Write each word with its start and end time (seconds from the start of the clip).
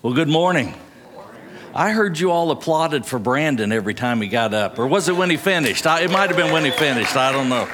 Well, 0.00 0.12
good 0.12 0.28
morning. 0.28 0.74
I 1.74 1.90
heard 1.90 2.20
you 2.20 2.30
all 2.30 2.52
applauded 2.52 3.04
for 3.04 3.18
Brandon 3.18 3.72
every 3.72 3.94
time 3.94 4.20
he 4.20 4.28
got 4.28 4.54
up, 4.54 4.78
or 4.78 4.86
was 4.86 5.08
it 5.08 5.16
when 5.16 5.28
he 5.28 5.36
finished? 5.36 5.84
It 5.86 6.10
might 6.12 6.28
have 6.28 6.36
been 6.36 6.52
when 6.52 6.64
he 6.64 6.70
finished. 6.70 7.16
I 7.16 7.32
don't 7.32 7.48
know. 7.48 7.68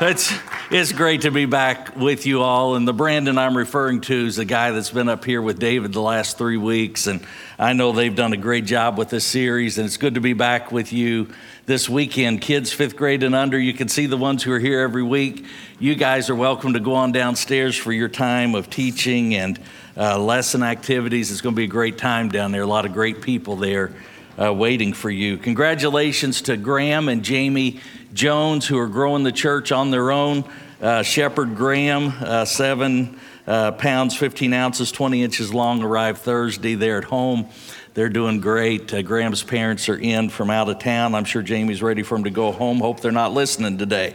It's, 0.00 0.32
it's 0.70 0.92
great 0.92 1.22
to 1.22 1.32
be 1.32 1.46
back 1.46 1.96
with 1.96 2.26
you 2.26 2.42
all. 2.42 2.76
And 2.76 2.86
the 2.86 2.92
Brandon 2.92 3.38
I'm 3.38 3.56
referring 3.56 4.02
to 4.02 4.26
is 4.26 4.36
the 4.36 4.44
guy 4.44 4.70
that's 4.70 4.90
been 4.90 5.08
up 5.08 5.24
here 5.24 5.42
with 5.42 5.58
David 5.58 5.92
the 5.92 6.00
last 6.00 6.38
three 6.38 6.56
weeks. 6.56 7.08
And 7.08 7.26
I 7.58 7.72
know 7.72 7.90
they've 7.90 8.14
done 8.14 8.32
a 8.32 8.36
great 8.36 8.64
job 8.64 8.96
with 8.96 9.10
this 9.10 9.24
series. 9.24 9.78
And 9.78 9.86
it's 9.86 9.96
good 9.96 10.14
to 10.14 10.20
be 10.20 10.34
back 10.34 10.70
with 10.70 10.92
you 10.92 11.28
this 11.66 11.88
weekend. 11.88 12.40
Kids, 12.40 12.72
fifth 12.72 12.94
grade 12.94 13.24
and 13.24 13.34
under, 13.34 13.58
you 13.58 13.74
can 13.74 13.88
see 13.88 14.06
the 14.06 14.16
ones 14.16 14.44
who 14.44 14.52
are 14.52 14.60
here 14.60 14.80
every 14.80 15.02
week. 15.02 15.44
You 15.80 15.96
guys 15.96 16.30
are 16.30 16.36
welcome 16.36 16.74
to 16.74 16.80
go 16.80 16.94
on 16.94 17.10
downstairs 17.10 17.76
for 17.76 17.92
your 17.92 18.08
time 18.08 18.54
of 18.54 18.70
teaching 18.70 19.34
and 19.34 19.58
uh, 19.96 20.18
lesson 20.18 20.62
activities. 20.62 21.30
It's 21.30 21.40
going 21.40 21.54
to 21.54 21.56
be 21.56 21.64
a 21.64 21.68
great 21.68 21.98
time 21.98 22.28
down 22.28 22.52
there. 22.52 22.62
A 22.62 22.66
lot 22.66 22.86
of 22.86 22.92
great 22.92 23.22
people 23.22 23.56
there 23.56 23.92
uh, 24.40 24.52
waiting 24.52 24.92
for 24.92 25.10
you. 25.10 25.36
Congratulations 25.36 26.42
to 26.42 26.56
Graham 26.56 27.08
and 27.08 27.22
Jamie 27.22 27.80
Jones, 28.14 28.66
who 28.66 28.78
are 28.78 28.88
growing 28.88 29.22
the 29.22 29.32
church 29.32 29.72
on 29.72 29.90
their 29.90 30.10
own. 30.10 30.44
Uh, 30.80 31.02
Shepherd 31.02 31.56
Graham, 31.56 32.12
uh, 32.20 32.44
seven 32.44 33.18
uh, 33.46 33.72
pounds, 33.72 34.16
15 34.16 34.52
ounces, 34.52 34.90
20 34.90 35.22
inches 35.22 35.52
long, 35.52 35.82
arrived 35.82 36.18
Thursday. 36.18 36.74
They're 36.74 36.98
at 36.98 37.04
home. 37.04 37.48
They're 37.94 38.08
doing 38.08 38.40
great. 38.40 38.92
Uh, 38.92 39.02
Graham's 39.02 39.42
parents 39.42 39.88
are 39.88 39.98
in 39.98 40.30
from 40.30 40.50
out 40.50 40.68
of 40.68 40.78
town. 40.78 41.14
I'm 41.14 41.24
sure 41.24 41.42
Jamie's 41.42 41.82
ready 41.82 42.02
for 42.02 42.16
him 42.16 42.24
to 42.24 42.30
go 42.30 42.50
home. 42.50 42.80
Hope 42.80 43.00
they're 43.00 43.12
not 43.12 43.32
listening 43.32 43.78
today. 43.78 44.14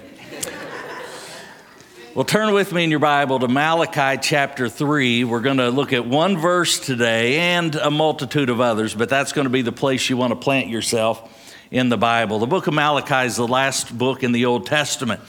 Well, 2.17 2.26
turn 2.26 2.52
with 2.52 2.73
me 2.73 2.84
in 2.84 2.89
your 2.89 2.99
Bible 2.99 3.38
to 3.38 3.48
Malachi 3.48 4.20
chapter 4.20 4.70
3. 4.70 5.23
We're 5.23 5.39
going 5.39 5.57
to 5.57 5.70
look 5.70 5.94
at 5.94 6.03
one 6.03 6.35
verse 6.35 6.80
today 6.80 7.38
and 7.38 7.76
a 7.76 7.91
multitude 7.91 8.49
of 8.49 8.60
others, 8.60 8.96
but 8.96 9.07
that's 9.07 9.34
going 9.34 9.46
to 9.46 9.51
be 9.51 9.62
the 9.62 9.71
place 9.71 10.10
you 10.10 10.18
want 10.18 10.32
to 10.32 10.35
plant 10.35 10.68
yourself 10.68 11.55
in 11.70 11.90
the 11.90 11.98
Bible. 11.98 12.40
The 12.40 12.48
book 12.48 12.65
of 12.65 12.73
Malachi 12.73 13.27
is 13.27 13.35
the 13.35 13.48
last 13.48 13.95
book 13.95 14.23
in 14.23 14.32
the 14.32 14.48
Old 14.48 14.65
Testament. 14.65 15.21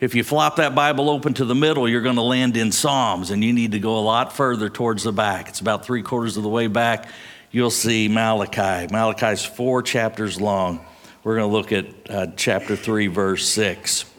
If 0.00 0.14
you 0.14 0.22
flop 0.22 0.56
that 0.56 0.74
Bible 0.74 1.08
open 1.08 1.32
to 1.32 1.46
the 1.46 1.54
middle, 1.54 1.88
you're 1.88 2.02
going 2.02 2.16
to 2.16 2.20
land 2.20 2.58
in 2.58 2.72
Psalms, 2.72 3.30
and 3.30 3.42
you 3.42 3.54
need 3.54 3.72
to 3.72 3.78
go 3.78 3.98
a 3.98 4.04
lot 4.04 4.34
further 4.34 4.68
towards 4.68 5.04
the 5.04 5.12
back. 5.12 5.48
It's 5.48 5.60
about 5.60 5.86
three 5.86 6.02
quarters 6.02 6.36
of 6.36 6.42
the 6.42 6.50
way 6.50 6.66
back. 6.66 7.08
You'll 7.52 7.70
see 7.70 8.06
Malachi. 8.08 8.92
Malachi's 8.92 9.46
four 9.46 9.80
chapters 9.80 10.38
long. 10.38 10.84
We're 11.22 11.36
going 11.36 11.48
to 11.50 11.56
look 11.56 11.72
at 11.72 12.10
uh, 12.10 12.26
chapter 12.36 12.76
3, 12.76 13.06
verse 13.06 13.48
6. 13.48 14.10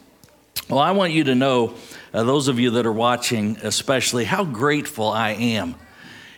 Well, 0.68 0.80
I 0.80 0.94
want 0.94 1.14
you 1.14 1.26
to 1.26 1.36
know 1.36 1.76
uh, 2.12 2.24
those 2.24 2.48
of 2.48 2.60
you 2.60 2.72
that 2.72 2.88
are 2.88 2.92
watching, 2.92 3.58
especially, 3.62 4.26
how 4.26 4.44
grateful 4.44 5.08
I 5.10 5.34
am. 5.34 5.76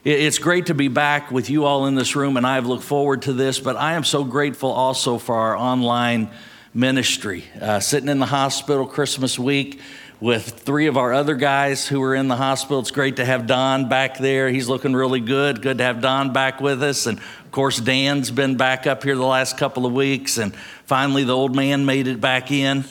It's 0.04 0.38
great 0.38 0.66
to 0.66 0.74
be 0.74 0.90
back 0.90 1.32
with 1.32 1.50
you 1.50 1.64
all 1.64 1.86
in 1.86 1.96
this 1.96 2.14
room, 2.14 2.36
and 2.36 2.46
I've 2.46 2.66
looked 2.66 2.84
forward 2.84 3.22
to 3.22 3.32
this, 3.32 3.58
but 3.58 3.78
I 3.78 3.94
am 3.94 4.04
so 4.04 4.26
grateful 4.26 4.70
also 4.70 5.18
for 5.18 5.34
our 5.34 5.56
online 5.56 6.30
ministry. 6.74 7.46
Uh, 7.62 7.80
sitting 7.80 8.10
in 8.10 8.20
the 8.20 8.26
hospital 8.26 8.86
Christmas 8.86 9.40
week 9.40 9.80
with 10.20 10.60
three 10.60 10.88
of 10.88 10.98
our 10.98 11.14
other 11.14 11.36
guys 11.36 11.88
who 11.88 12.02
were 12.02 12.14
in 12.14 12.28
the 12.28 12.36
hospital. 12.36 12.80
It's 12.80 12.92
great 12.92 13.16
to 13.18 13.26
have 13.26 13.48
Don 13.48 13.88
back 13.88 14.18
there. 14.18 14.50
He's 14.50 14.68
looking 14.68 14.94
really 14.94 15.22
good. 15.22 15.62
Good 15.62 15.78
to 15.78 15.86
have 15.86 16.02
Don 16.02 16.34
back 16.34 16.60
with 16.60 16.84
us. 16.84 17.06
And 17.06 17.18
of 17.18 17.52
course, 17.52 17.80
Dan's 17.80 18.30
been 18.30 18.58
back 18.58 18.88
up 18.88 19.04
here 19.04 19.16
the 19.16 19.24
last 19.24 19.58
couple 19.58 19.86
of 19.86 19.94
weeks, 19.94 20.38
and 20.38 20.54
finally, 20.84 21.24
the 21.24 21.34
old 21.36 21.56
man 21.56 21.86
made 21.86 22.08
it 22.08 22.20
back 22.20 22.52
in 22.52 22.84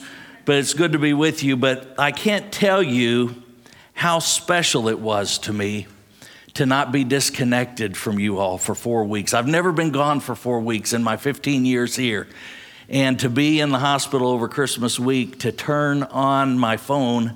but 0.47 0.55
it's 0.55 0.73
good 0.73 0.93
to 0.93 0.97
be 0.97 1.13
with 1.13 1.43
you. 1.43 1.57
But 1.57 1.93
I 1.99 2.13
can't 2.13 2.53
tell 2.53 2.81
you 2.81 3.43
how 3.91 4.19
special 4.19 4.87
it 4.87 4.97
was 4.97 5.39
to 5.39 5.51
me 5.51 5.87
to 6.53 6.65
not 6.65 6.93
be 6.93 7.03
disconnected 7.03 7.97
from 7.97 8.17
you 8.17 8.37
all 8.37 8.57
for 8.57 8.73
four 8.73 9.03
weeks. 9.03 9.33
I've 9.33 9.45
never 9.45 9.73
been 9.73 9.91
gone 9.91 10.21
for 10.21 10.35
four 10.35 10.61
weeks 10.61 10.93
in 10.93 11.03
my 11.03 11.17
15 11.17 11.65
years 11.65 11.97
here. 11.97 12.29
And 12.87 13.19
to 13.19 13.29
be 13.29 13.59
in 13.59 13.71
the 13.71 13.79
hospital 13.79 14.29
over 14.29 14.47
Christmas 14.47 14.97
week, 14.97 15.39
to 15.39 15.51
turn 15.51 16.03
on 16.03 16.57
my 16.57 16.77
phone 16.77 17.35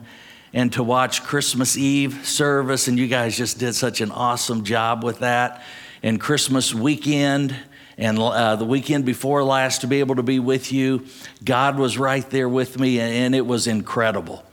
and 0.53 0.71
to 0.71 0.81
watch 0.81 1.21
Christmas 1.21 1.75
Eve 1.75 2.25
service, 2.25 2.87
and 2.87 2.97
you 2.97 3.07
guys 3.07 3.35
just 3.35 3.59
did 3.59 3.73
such 3.73 3.99
an 3.99 4.11
awesome 4.11 4.63
job 4.63 5.03
with 5.03 5.19
that. 5.19 5.61
And 6.01 6.17
Christmas 6.17 6.73
weekend, 6.73 7.57
and 8.01 8.17
uh, 8.17 8.55
the 8.55 8.65
weekend 8.65 9.05
before 9.05 9.43
last 9.43 9.81
to 9.81 9.87
be 9.87 9.99
able 9.99 10.15
to 10.15 10.23
be 10.23 10.39
with 10.39 10.73
you. 10.73 11.05
God 11.45 11.77
was 11.77 11.99
right 11.99 12.27
there 12.31 12.49
with 12.49 12.79
me, 12.79 12.99
and 12.99 13.35
it 13.35 13.45
was 13.45 13.67
incredible. 13.67 14.43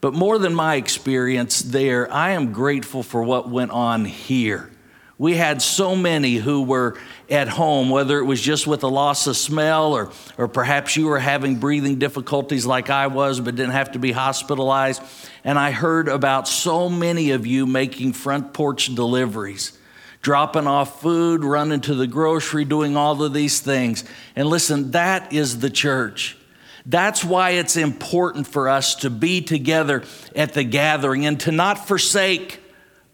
But 0.00 0.14
more 0.14 0.38
than 0.38 0.54
my 0.54 0.76
experience 0.76 1.60
there, 1.60 2.10
I 2.10 2.30
am 2.30 2.52
grateful 2.52 3.02
for 3.02 3.22
what 3.22 3.50
went 3.50 3.70
on 3.70 4.06
here. 4.06 4.70
We 5.18 5.34
had 5.34 5.60
so 5.60 5.94
many 5.94 6.36
who 6.36 6.62
were 6.62 6.98
at 7.28 7.48
home, 7.48 7.90
whether 7.90 8.18
it 8.18 8.24
was 8.24 8.40
just 8.40 8.66
with 8.66 8.82
a 8.82 8.88
loss 8.88 9.26
of 9.26 9.36
smell 9.36 9.92
or, 9.92 10.10
or 10.38 10.48
perhaps 10.48 10.96
you 10.96 11.06
were 11.06 11.18
having 11.18 11.56
breathing 11.56 11.98
difficulties 11.98 12.64
like 12.64 12.88
I 12.88 13.08
was, 13.08 13.40
but 13.40 13.56
didn't 13.56 13.72
have 13.72 13.92
to 13.92 13.98
be 13.98 14.12
hospitalized. 14.12 15.02
And 15.44 15.58
I 15.58 15.70
heard 15.70 16.08
about 16.08 16.48
so 16.48 16.88
many 16.88 17.30
of 17.30 17.46
you 17.46 17.66
making 17.66 18.14
front 18.14 18.54
porch 18.54 18.94
deliveries 18.94 19.76
dropping 20.26 20.66
off 20.66 21.00
food, 21.00 21.44
running 21.44 21.80
to 21.80 21.94
the 21.94 22.08
grocery, 22.08 22.64
doing 22.64 22.96
all 22.96 23.22
of 23.22 23.32
these 23.32 23.60
things. 23.60 24.02
And 24.34 24.48
listen, 24.48 24.90
that 24.90 25.32
is 25.32 25.60
the 25.60 25.70
church. 25.70 26.36
That's 26.84 27.22
why 27.22 27.50
it's 27.50 27.76
important 27.76 28.48
for 28.48 28.68
us 28.68 28.96
to 28.96 29.08
be 29.08 29.40
together 29.40 30.02
at 30.34 30.52
the 30.52 30.64
gathering 30.64 31.26
and 31.26 31.38
to 31.42 31.52
not 31.52 31.86
forsake 31.86 32.58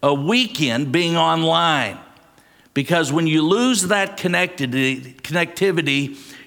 a 0.01 0.11
weekend 0.11 0.91
being 0.91 1.15
online. 1.15 1.99
Because 2.73 3.13
when 3.13 3.27
you 3.27 3.43
lose 3.43 3.83
that 3.89 4.17
connectivity, 4.17 5.15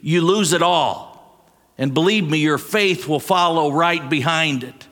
you 0.03 0.21
lose 0.21 0.53
it 0.53 0.63
all. 0.63 1.47
And 1.79 1.95
believe 1.95 2.29
me, 2.29 2.39
your 2.39 2.59
faith 2.59 3.07
will 3.07 3.21
follow 3.21 3.71
right 3.71 4.11
behind 4.11 4.65
it. 4.65 4.89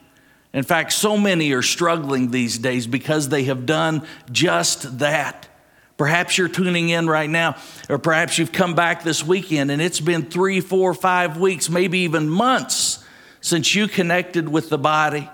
In 0.52 0.62
fact, 0.62 0.92
so 0.92 1.18
many 1.18 1.50
are 1.50 1.62
struggling 1.62 2.30
these 2.30 2.58
days 2.58 2.86
because 2.86 3.28
they 3.28 3.42
have 3.42 3.66
done 3.66 4.06
just 4.30 5.00
that. 5.00 5.48
Perhaps 5.96 6.36
you're 6.36 6.48
tuning 6.48 6.88
in 6.88 7.06
right 7.06 7.30
now, 7.30 7.56
or 7.88 7.98
perhaps 7.98 8.38
you've 8.38 8.52
come 8.52 8.74
back 8.74 9.04
this 9.04 9.24
weekend 9.24 9.70
and 9.70 9.80
it's 9.80 10.00
been 10.00 10.24
three, 10.24 10.60
four, 10.60 10.92
five 10.92 11.38
weeks, 11.38 11.70
maybe 11.70 12.00
even 12.00 12.28
months 12.28 13.04
since 13.40 13.74
you 13.74 13.86
connected 13.86 14.48
with 14.48 14.70
the 14.70 14.78
body 14.78 15.28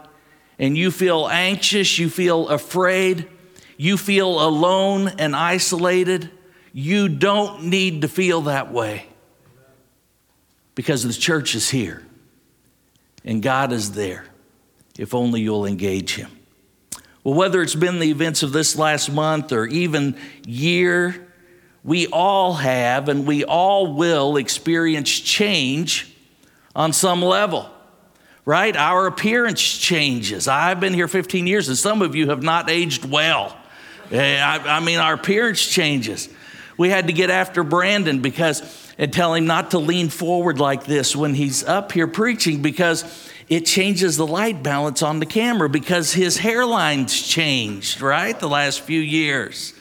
and 0.59 0.76
you 0.76 0.91
feel 0.91 1.28
anxious, 1.28 1.99
you 1.99 2.10
feel 2.10 2.49
afraid, 2.49 3.26
you 3.78 3.97
feel 3.97 4.47
alone 4.47 5.09
and 5.19 5.34
isolated. 5.34 6.31
You 6.72 7.09
don't 7.09 7.65
need 7.65 8.03
to 8.03 8.09
feel 8.09 8.43
that 8.43 8.70
way 8.70 9.06
because 10.75 11.03
the 11.03 11.12
church 11.12 11.54
is 11.54 11.70
here 11.70 12.03
and 13.25 13.43
God 13.43 13.72
is 13.72 13.93
there 13.93 14.26
if 14.99 15.15
only 15.15 15.41
you'll 15.41 15.65
engage 15.66 16.16
Him. 16.16 16.31
Well, 17.22 17.34
whether 17.34 17.60
it's 17.62 17.75
been 17.75 17.98
the 17.98 18.10
events 18.10 18.42
of 18.42 18.53
this 18.53 18.76
last 18.76 19.10
month 19.10 19.53
or 19.53 19.66
even 19.66 20.16
year, 20.47 21.28
we 21.84 22.06
all 22.06 22.54
have 22.54 23.08
and 23.08 23.26
we 23.26 23.44
all 23.44 23.94
will 23.94 24.36
experience 24.36 25.10
change 25.10 26.14
on 26.75 26.92
some 26.92 27.22
level, 27.22 27.69
right? 28.44 28.75
Our 28.75 29.06
appearance 29.06 29.60
changes. 29.60 30.48
I've 30.48 30.81
been 30.81 30.94
here 30.94 31.08
15 31.08 31.47
years 31.47 31.69
and 31.69 31.76
some 31.76 32.00
of 32.03 32.14
you 32.14 32.31
have 32.31 32.42
not 32.42 32.70
aged 32.70 33.04
well. 33.04 33.56
Eh, 34.10 34.41
I, 34.41 34.76
I 34.76 34.81
mean, 34.81 34.98
our 34.98 35.14
appearance 35.14 35.64
changes. 35.64 36.28
We 36.78 36.88
had 36.88 37.08
to 37.08 37.12
get 37.12 37.28
after 37.28 37.62
Brandon 37.62 38.20
because 38.20 38.62
and 39.00 39.10
tell 39.10 39.32
him 39.32 39.47
not 39.47 39.70
to 39.70 39.78
lean 39.78 40.10
forward 40.10 40.58
like 40.58 40.84
this 40.84 41.16
when 41.16 41.32
he's 41.32 41.64
up 41.64 41.92
here 41.92 42.06
preaching 42.06 42.60
because 42.60 43.29
it 43.50 43.66
changes 43.66 44.16
the 44.16 44.27
light 44.27 44.62
balance 44.62 45.03
on 45.03 45.19
the 45.19 45.27
camera 45.27 45.69
because 45.69 46.12
his 46.12 46.38
hairline's 46.38 47.21
changed, 47.21 48.00
right? 48.00 48.38
The 48.38 48.49
last 48.49 48.82
few 48.82 49.00
years. 49.00 49.75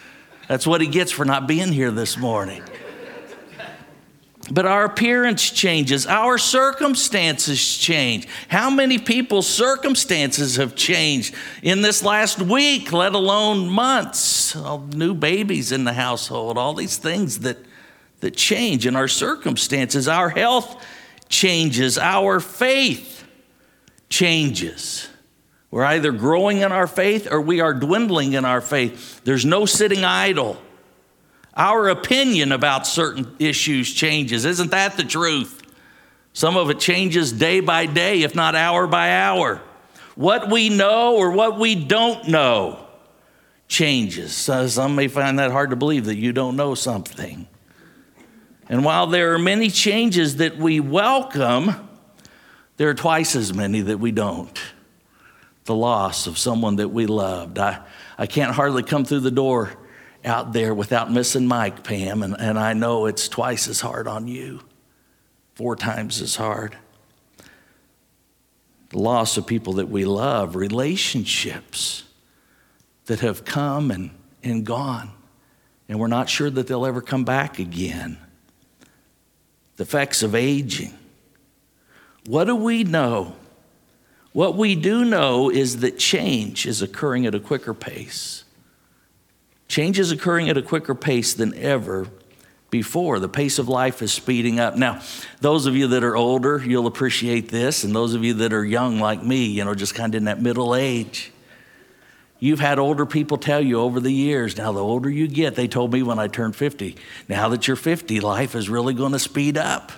That's 0.47 0.65
what 0.65 0.81
he 0.81 0.87
gets 0.87 1.11
for 1.11 1.23
not 1.23 1.45
being 1.45 1.71
here 1.71 1.91
this 1.91 2.17
morning. 2.17 2.63
But 4.51 4.65
our 4.65 4.85
appearance 4.85 5.51
changes, 5.51 6.07
our 6.07 6.39
circumstances 6.39 7.77
change. 7.77 8.27
How 8.47 8.71
many 8.71 8.97
people's 8.97 9.47
circumstances 9.47 10.55
have 10.55 10.75
changed 10.75 11.35
in 11.61 11.83
this 11.83 12.01
last 12.01 12.41
week, 12.41 12.91
let 12.91 13.13
alone 13.13 13.69
months? 13.69 14.55
New 14.95 15.13
babies 15.13 15.71
in 15.71 15.83
the 15.83 15.93
household, 15.93 16.57
all 16.57 16.73
these 16.73 16.97
things 16.97 17.41
that, 17.41 17.57
that 18.21 18.35
change 18.35 18.87
in 18.87 18.95
our 18.95 19.07
circumstances. 19.07 20.07
Our 20.07 20.29
health 20.29 20.83
changes, 21.29 21.99
our 21.99 22.39
faith 22.39 23.18
changes. 24.09 25.07
We're 25.71 25.85
either 25.85 26.11
growing 26.11 26.57
in 26.59 26.71
our 26.71 26.87
faith 26.87 27.27
or 27.31 27.39
we 27.39 27.61
are 27.61 27.73
dwindling 27.73 28.33
in 28.33 28.43
our 28.43 28.61
faith. 28.61 29.21
There's 29.23 29.45
no 29.45 29.65
sitting 29.65 30.03
idle. 30.03 30.59
Our 31.55 31.89
opinion 31.89 32.51
about 32.51 32.87
certain 32.87 33.35
issues 33.37 33.93
changes. 33.93 34.45
Isn't 34.45 34.71
that 34.71 34.97
the 34.97 35.03
truth? 35.03 35.61
Some 36.33 36.57
of 36.57 36.69
it 36.69 36.79
changes 36.79 37.31
day 37.31 37.59
by 37.59 37.85
day, 37.85 38.21
if 38.21 38.33
not 38.33 38.55
hour 38.55 38.87
by 38.87 39.11
hour. 39.11 39.61
What 40.15 40.49
we 40.49 40.69
know 40.69 41.15
or 41.15 41.31
what 41.31 41.59
we 41.59 41.75
don't 41.75 42.27
know 42.27 42.85
changes. 43.67 44.33
Some 44.33 44.95
may 44.95 45.07
find 45.07 45.37
that 45.39 45.51
hard 45.51 45.69
to 45.69 45.75
believe 45.75 46.05
that 46.05 46.17
you 46.17 46.33
don't 46.33 46.55
know 46.55 46.75
something. 46.75 47.47
And 48.67 48.83
while 48.83 49.07
there 49.07 49.33
are 49.33 49.39
many 49.39 49.69
changes 49.69 50.37
that 50.37 50.57
we 50.57 50.79
welcome, 50.79 51.88
there 52.79 52.87
are 52.87 52.93
twice 52.93 53.35
as 53.35 53.53
many 53.53 53.81
that 53.81 53.97
we 53.97 54.13
don't. 54.13 54.57
The 55.65 55.75
loss 55.75 56.27
of 56.27 56.37
someone 56.37 56.77
that 56.77 56.87
we 56.87 57.07
loved. 57.07 57.59
I, 57.59 57.81
I 58.17 58.25
can't 58.25 58.55
hardly 58.55 58.83
come 58.83 59.03
through 59.03 59.19
the 59.19 59.31
door 59.31 59.73
out 60.23 60.53
there 60.53 60.73
without 60.73 61.11
missing 61.11 61.45
Mike, 61.45 61.83
Pam, 61.83 62.23
and, 62.23 62.39
and 62.39 62.57
I 62.57 62.71
know 62.71 63.05
it's 63.05 63.27
twice 63.27 63.67
as 63.67 63.81
hard 63.81 64.07
on 64.07 64.29
you, 64.29 64.61
four 65.55 65.75
times 65.75 66.21
as 66.21 66.37
hard. 66.37 66.77
The 68.91 68.99
loss 68.99 69.35
of 69.35 69.45
people 69.45 69.73
that 69.73 69.89
we 69.89 70.05
love, 70.05 70.55
relationships 70.55 72.05
that 73.07 73.19
have 73.19 73.43
come 73.43 73.91
and, 73.91 74.11
and 74.41 74.65
gone, 74.65 75.11
and 75.89 75.99
we're 75.99 76.07
not 76.07 76.29
sure 76.29 76.49
that 76.49 76.67
they'll 76.67 76.85
ever 76.85 77.01
come 77.01 77.25
back 77.25 77.59
again. 77.59 78.17
The 79.75 79.83
effects 79.83 80.23
of 80.23 80.33
aging. 80.33 80.93
What 82.29 82.43
do 82.43 82.55
we 82.55 82.83
know? 82.83 83.33
What 84.33 84.55
we 84.55 84.75
do 84.75 85.03
know 85.03 85.49
is 85.49 85.79
that 85.79 85.97
change 85.97 86.67
is 86.67 86.83
occurring 86.83 87.25
at 87.25 87.33
a 87.33 87.39
quicker 87.39 87.73
pace. 87.73 88.43
Change 89.67 89.97
is 89.97 90.11
occurring 90.11 90.47
at 90.47 90.55
a 90.55 90.61
quicker 90.61 90.93
pace 90.93 91.33
than 91.33 91.55
ever 91.55 92.07
before. 92.69 93.17
The 93.17 93.27
pace 93.27 93.57
of 93.57 93.67
life 93.67 94.03
is 94.03 94.13
speeding 94.13 94.59
up. 94.59 94.75
Now, 94.75 95.01
those 95.41 95.65
of 95.65 95.75
you 95.75 95.87
that 95.87 96.03
are 96.03 96.15
older, 96.15 96.63
you'll 96.63 96.85
appreciate 96.85 97.49
this, 97.49 97.83
and 97.83 97.95
those 97.95 98.13
of 98.13 98.23
you 98.23 98.35
that 98.35 98.53
are 98.53 98.63
young 98.63 98.99
like 98.99 99.23
me, 99.23 99.47
you 99.47 99.65
know, 99.65 99.73
just 99.73 99.95
kind 99.95 100.13
of 100.13 100.19
in 100.19 100.25
that 100.25 100.39
middle 100.39 100.75
age. 100.75 101.31
You've 102.37 102.59
had 102.59 102.77
older 102.77 103.07
people 103.07 103.37
tell 103.37 103.59
you 103.59 103.79
over 103.79 103.99
the 103.99 104.13
years, 104.13 104.55
now 104.55 104.71
the 104.71 104.83
older 104.83 105.09
you 105.09 105.27
get, 105.27 105.55
they 105.55 105.67
told 105.67 105.91
me 105.91 106.03
when 106.03 106.19
I 106.19 106.27
turned 106.27 106.55
50, 106.55 106.95
now 107.27 107.49
that 107.49 107.67
you're 107.67 107.75
50, 107.75 108.19
life 108.19 108.53
is 108.53 108.69
really 108.69 108.93
going 108.93 109.13
to 109.13 109.19
speed 109.19 109.57
up. 109.57 109.91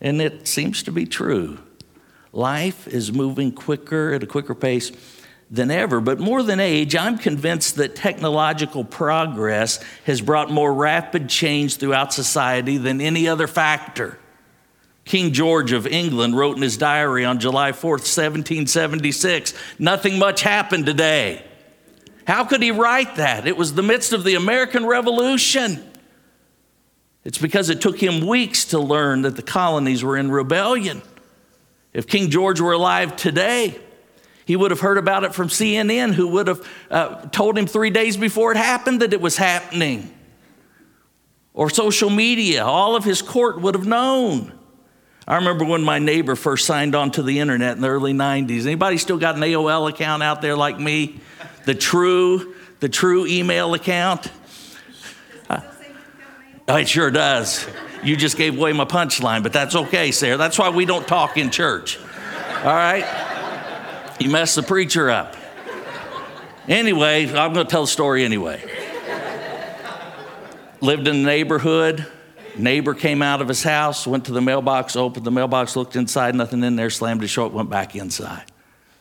And 0.00 0.20
it 0.22 0.46
seems 0.46 0.82
to 0.84 0.92
be 0.92 1.06
true. 1.06 1.58
Life 2.32 2.86
is 2.86 3.12
moving 3.12 3.52
quicker 3.52 4.12
at 4.12 4.22
a 4.22 4.26
quicker 4.26 4.54
pace 4.54 4.92
than 5.50 5.70
ever. 5.70 6.00
But 6.00 6.18
more 6.18 6.42
than 6.42 6.60
age, 6.60 6.94
I'm 6.94 7.18
convinced 7.18 7.76
that 7.76 7.96
technological 7.96 8.84
progress 8.84 9.82
has 10.04 10.20
brought 10.20 10.50
more 10.50 10.72
rapid 10.72 11.28
change 11.28 11.76
throughout 11.76 12.12
society 12.12 12.76
than 12.76 13.00
any 13.00 13.26
other 13.28 13.46
factor. 13.46 14.18
King 15.04 15.32
George 15.32 15.72
of 15.72 15.86
England 15.86 16.36
wrote 16.36 16.56
in 16.56 16.62
his 16.62 16.76
diary 16.76 17.24
on 17.24 17.40
July 17.40 17.72
4th, 17.72 18.04
1776, 18.04 19.54
nothing 19.78 20.18
much 20.18 20.42
happened 20.42 20.84
today. 20.84 21.42
How 22.26 22.44
could 22.44 22.62
he 22.62 22.72
write 22.72 23.16
that? 23.16 23.46
It 23.46 23.56
was 23.56 23.72
the 23.72 23.82
midst 23.82 24.12
of 24.12 24.22
the 24.22 24.34
American 24.34 24.84
Revolution. 24.84 25.82
It's 27.24 27.38
because 27.38 27.68
it 27.68 27.80
took 27.80 28.02
him 28.02 28.26
weeks 28.26 28.66
to 28.66 28.78
learn 28.78 29.22
that 29.22 29.36
the 29.36 29.42
colonies 29.42 30.02
were 30.02 30.16
in 30.16 30.30
rebellion. 30.30 31.02
If 31.92 32.06
King 32.06 32.30
George 32.30 32.60
were 32.60 32.72
alive 32.72 33.16
today, 33.16 33.78
he 34.44 34.56
would 34.56 34.70
have 34.70 34.80
heard 34.80 34.98
about 34.98 35.24
it 35.24 35.34
from 35.34 35.48
CNN, 35.48 36.14
who 36.14 36.28
would 36.28 36.46
have 36.46 36.68
uh, 36.90 37.26
told 37.26 37.58
him 37.58 37.66
three 37.66 37.90
days 37.90 38.16
before 38.16 38.52
it 38.52 38.56
happened 38.56 39.02
that 39.02 39.12
it 39.12 39.20
was 39.20 39.36
happening. 39.36 40.14
Or 41.52 41.68
social 41.68 42.08
media, 42.08 42.64
all 42.64 42.96
of 42.96 43.04
his 43.04 43.20
court 43.20 43.60
would 43.60 43.74
have 43.74 43.86
known. 43.86 44.52
I 45.26 45.36
remember 45.36 45.66
when 45.66 45.82
my 45.82 45.98
neighbor 45.98 46.36
first 46.36 46.64
signed 46.64 46.94
on 46.94 47.10
to 47.10 47.22
the 47.22 47.40
internet 47.40 47.76
in 47.76 47.82
the 47.82 47.88
early 47.88 48.14
90s. 48.14 48.62
Anybody 48.62 48.96
still 48.96 49.18
got 49.18 49.34
an 49.34 49.42
AOL 49.42 49.90
account 49.90 50.22
out 50.22 50.40
there 50.40 50.56
like 50.56 50.80
me? 50.80 51.20
The 51.66 51.74
true, 51.74 52.54
the 52.80 52.88
true 52.88 53.26
email 53.26 53.74
account? 53.74 54.30
Uh, 56.68 56.74
it 56.76 56.88
sure 56.88 57.10
does. 57.10 57.66
You 58.02 58.16
just 58.16 58.36
gave 58.36 58.58
away 58.58 58.72
my 58.72 58.84
punchline, 58.84 59.42
but 59.42 59.52
that's 59.52 59.74
okay, 59.74 60.12
Sarah. 60.12 60.36
That's 60.36 60.58
why 60.58 60.68
we 60.68 60.84
don't 60.84 61.06
talk 61.06 61.36
in 61.36 61.50
church. 61.50 61.98
All 62.58 62.74
right? 62.74 64.14
You 64.20 64.30
messed 64.30 64.56
the 64.56 64.62
preacher 64.62 65.10
up. 65.10 65.36
Anyway, 66.68 67.26
I'm 67.26 67.54
going 67.54 67.66
to 67.66 67.70
tell 67.70 67.82
the 67.82 67.88
story 67.88 68.24
anyway. 68.24 68.62
Lived 70.80 71.08
in 71.08 71.22
the 71.22 71.26
neighborhood. 71.26 72.06
Neighbor 72.56 72.92
came 72.92 73.22
out 73.22 73.40
of 73.40 73.48
his 73.48 73.62
house, 73.62 74.06
went 74.06 74.26
to 74.26 74.32
the 74.32 74.42
mailbox, 74.42 74.96
opened 74.96 75.24
the 75.24 75.30
mailbox, 75.30 75.76
looked 75.76 75.96
inside, 75.96 76.34
nothing 76.34 76.62
in 76.64 76.76
there, 76.76 76.90
slammed 76.90 77.22
his 77.22 77.30
shut, 77.30 77.52
went 77.52 77.70
back 77.70 77.94
inside. 77.96 78.44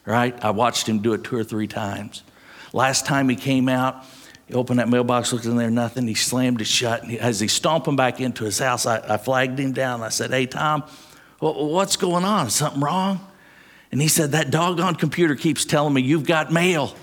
Right? 0.06 0.42
I 0.44 0.52
watched 0.52 0.88
him 0.88 1.00
do 1.00 1.14
it 1.14 1.24
two 1.24 1.36
or 1.36 1.44
three 1.44 1.68
times. 1.68 2.24
Last 2.72 3.06
time 3.06 3.28
he 3.28 3.36
came 3.36 3.68
out, 3.68 4.06
he 4.48 4.54
opened 4.54 4.80
that 4.80 4.88
mailbox, 4.88 5.34
looked 5.34 5.46
in 5.46 5.58
there, 5.58 5.70
nothing. 5.70 6.08
He 6.08 6.14
slammed 6.14 6.62
it 6.62 6.68
shut. 6.68 7.04
And 7.04 7.18
as 7.18 7.40
he 7.40 7.50
stomped 7.50 7.94
back 7.98 8.22
into 8.22 8.46
his 8.46 8.60
house, 8.60 8.86
I, 8.86 9.16
I 9.16 9.18
flagged 9.18 9.60
him 9.60 9.74
down. 9.74 10.02
I 10.02 10.10
said, 10.10 10.32
Hey, 10.32 10.46
Tom, 10.46 10.84
what's 11.40 11.98
going 11.98 12.24
on? 12.24 12.48
Is 12.48 12.54
something 12.54 12.82
wrong? 12.82 13.20
And 13.92 14.02
he 14.02 14.08
said, 14.08 14.32
That 14.32 14.50
doggone 14.50 14.96
computer 14.96 15.36
keeps 15.36 15.66
telling 15.66 15.94
me 15.94 16.02
you've 16.02 16.26
got 16.26 16.52
mail. 16.52 16.96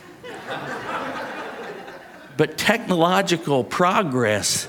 but 2.38 2.56
technological 2.56 3.62
progress 3.62 4.66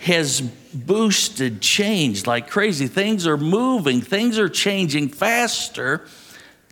has 0.00 0.42
boosted 0.42 1.62
change 1.62 2.26
like 2.26 2.50
crazy. 2.50 2.86
Things 2.86 3.26
are 3.26 3.38
moving, 3.38 4.02
things 4.02 4.38
are 4.38 4.48
changing 4.50 5.08
faster 5.08 6.06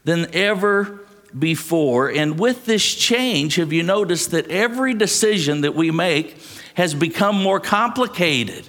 than 0.04 0.34
ever 0.34 1.07
before. 1.36 2.10
And 2.10 2.38
with 2.38 2.64
this 2.64 2.94
change, 2.94 3.56
have 3.56 3.72
you 3.72 3.82
noticed 3.82 4.30
that 4.30 4.50
every 4.50 4.94
decision 4.94 5.62
that 5.62 5.74
we 5.74 5.90
make 5.90 6.36
has 6.74 6.94
become 6.94 7.36
more 7.36 7.60
complicated? 7.60 8.68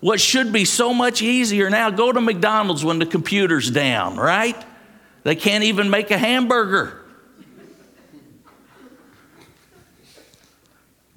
What 0.00 0.20
should 0.20 0.52
be 0.52 0.64
so 0.64 0.94
much 0.94 1.22
easier 1.22 1.68
now, 1.70 1.90
go 1.90 2.12
to 2.12 2.20
McDonald's 2.20 2.84
when 2.84 2.98
the 2.98 3.06
computer's 3.06 3.70
down, 3.70 4.16
right? 4.16 4.56
They 5.24 5.34
can't 5.34 5.64
even 5.64 5.90
make 5.90 6.10
a 6.10 6.18
hamburger. 6.18 7.04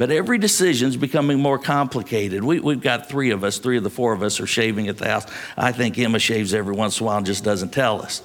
But 0.02 0.10
every 0.10 0.40
decision 0.40 0.90
is 0.90 0.98
becoming 0.98 1.40
more 1.40 1.60
complicated. 1.60 2.44
We, 2.44 2.58
have 2.58 2.82
got 2.82 3.08
three 3.08 3.30
of 3.30 3.44
us, 3.44 3.60
three 3.60 3.78
of 3.78 3.84
the 3.84 3.92
four 3.92 4.14
of 4.14 4.24
us 4.24 4.40
are 4.40 4.48
shaving 4.48 4.88
at 4.88 4.98
the 4.98 5.08
house. 5.08 5.28
I 5.56 5.72
think 5.72 6.00
Emma 6.00 6.18
shaves 6.18 6.56
every 6.56 6.74
once 6.74 7.00
in 7.00 7.04
a 7.04 7.06
while 7.06 7.18
and 7.18 7.26
just 7.26 7.44
doesn't 7.44 7.72
tell 7.72 8.02
us. 8.02 8.24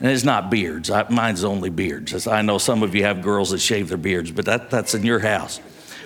And 0.00 0.10
it's 0.10 0.24
not 0.24 0.50
beards. 0.50 0.90
I, 0.90 1.08
mine's 1.08 1.42
only 1.42 1.70
beards. 1.70 2.26
I 2.26 2.42
know 2.42 2.58
some 2.58 2.82
of 2.82 2.94
you 2.94 3.02
have 3.02 3.20
girls 3.20 3.50
that 3.50 3.58
shave 3.58 3.88
their 3.88 3.98
beards, 3.98 4.30
but 4.30 4.44
that, 4.44 4.70
that's 4.70 4.94
in 4.94 5.04
your 5.04 5.18
house. 5.18 5.60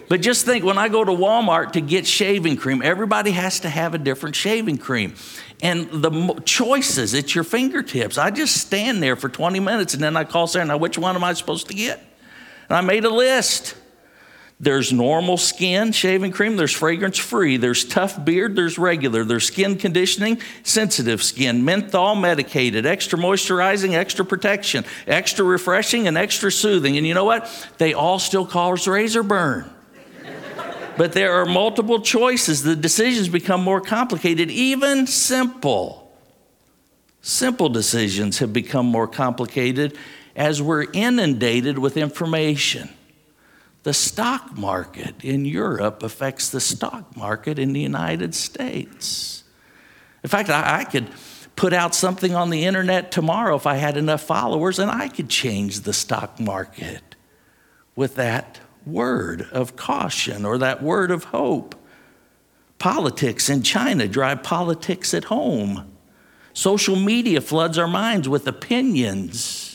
But 0.08 0.20
just 0.20 0.44
think 0.44 0.64
when 0.64 0.78
I 0.78 0.88
go 0.88 1.04
to 1.04 1.12
Walmart 1.12 1.72
to 1.72 1.80
get 1.80 2.06
shaving 2.06 2.56
cream, 2.56 2.82
everybody 2.82 3.30
has 3.30 3.60
to 3.60 3.68
have 3.68 3.94
a 3.94 3.98
different 3.98 4.36
shaving 4.36 4.78
cream. 4.78 5.14
And 5.62 5.88
the 5.90 6.42
choices 6.44 7.14
at 7.14 7.34
your 7.34 7.44
fingertips. 7.44 8.18
I 8.18 8.30
just 8.30 8.56
stand 8.56 9.02
there 9.02 9.16
for 9.16 9.28
20 9.28 9.60
minutes 9.60 9.94
and 9.94 10.02
then 10.02 10.16
I 10.16 10.24
call 10.24 10.46
Sarah, 10.46 10.64
now 10.64 10.76
which 10.76 10.98
one 10.98 11.14
am 11.14 11.24
I 11.24 11.34
supposed 11.34 11.68
to 11.68 11.74
get? 11.74 11.98
And 12.68 12.76
I 12.76 12.80
made 12.80 13.04
a 13.04 13.10
list. 13.10 13.74
There's 14.62 14.92
normal 14.92 15.36
skin 15.36 15.92
shaving 15.92 16.30
cream, 16.30 16.56
there's 16.56 16.72
fragrance 16.72 17.18
free, 17.18 17.58
there's 17.58 17.84
tough 17.84 18.24
beard, 18.24 18.56
there's 18.56 18.78
regular, 18.78 19.24
there's 19.24 19.44
skin 19.44 19.76
conditioning, 19.76 20.40
sensitive 20.62 21.22
skin, 21.22 21.64
menthol 21.64 22.14
medicated, 22.14 22.86
extra 22.86 23.18
moisturizing, 23.18 23.92
extra 23.92 24.24
protection, 24.24 24.84
extra 25.06 25.44
refreshing, 25.44 26.06
and 26.06 26.16
extra 26.16 26.50
soothing. 26.50 26.96
And 26.96 27.04
you 27.04 27.12
know 27.12 27.24
what? 27.24 27.50
They 27.78 27.92
all 27.92 28.18
still 28.18 28.46
cause 28.46 28.86
razor 28.86 29.22
burn 29.22 29.68
but 30.96 31.12
there 31.12 31.32
are 31.32 31.46
multiple 31.46 32.00
choices. 32.00 32.62
The 32.62 32.76
decisions 32.76 33.28
become 33.28 33.62
more 33.62 33.80
complicated, 33.80 34.50
even 34.50 35.06
simple. 35.06 36.12
Simple 37.22 37.68
decisions 37.68 38.38
have 38.38 38.52
become 38.52 38.86
more 38.86 39.08
complicated 39.08 39.96
as 40.34 40.60
we're 40.60 40.86
inundated 40.92 41.78
with 41.78 41.96
information. 41.96 42.88
The 43.82 43.92
stock 43.92 44.56
market 44.56 45.24
in 45.24 45.44
Europe 45.44 46.02
affects 46.02 46.50
the 46.50 46.60
stock 46.60 47.16
market 47.16 47.58
in 47.58 47.72
the 47.72 47.80
United 47.80 48.34
States. 48.34 49.42
In 50.22 50.30
fact, 50.30 50.50
I, 50.50 50.80
I 50.80 50.84
could 50.84 51.10
put 51.56 51.72
out 51.72 51.94
something 51.94 52.34
on 52.34 52.50
the 52.50 52.64
internet 52.64 53.10
tomorrow 53.10 53.56
if 53.56 53.66
I 53.66 53.76
had 53.76 53.96
enough 53.96 54.22
followers, 54.22 54.78
and 54.78 54.90
I 54.90 55.08
could 55.08 55.28
change 55.28 55.80
the 55.80 55.92
stock 55.92 56.38
market 56.38 57.16
with 57.96 58.14
that 58.14 58.60
word 58.86 59.48
of 59.52 59.76
caution 59.76 60.44
or 60.44 60.58
that 60.58 60.82
word 60.82 61.10
of 61.10 61.24
hope. 61.24 61.74
Politics 62.78 63.48
in 63.48 63.62
China 63.62 64.08
drive 64.08 64.42
politics 64.42 65.12
at 65.12 65.24
home. 65.24 65.92
Social 66.52 66.96
media 66.96 67.40
floods 67.40 67.78
our 67.78 67.88
minds 67.88 68.28
with 68.28 68.46
opinions 68.46 69.71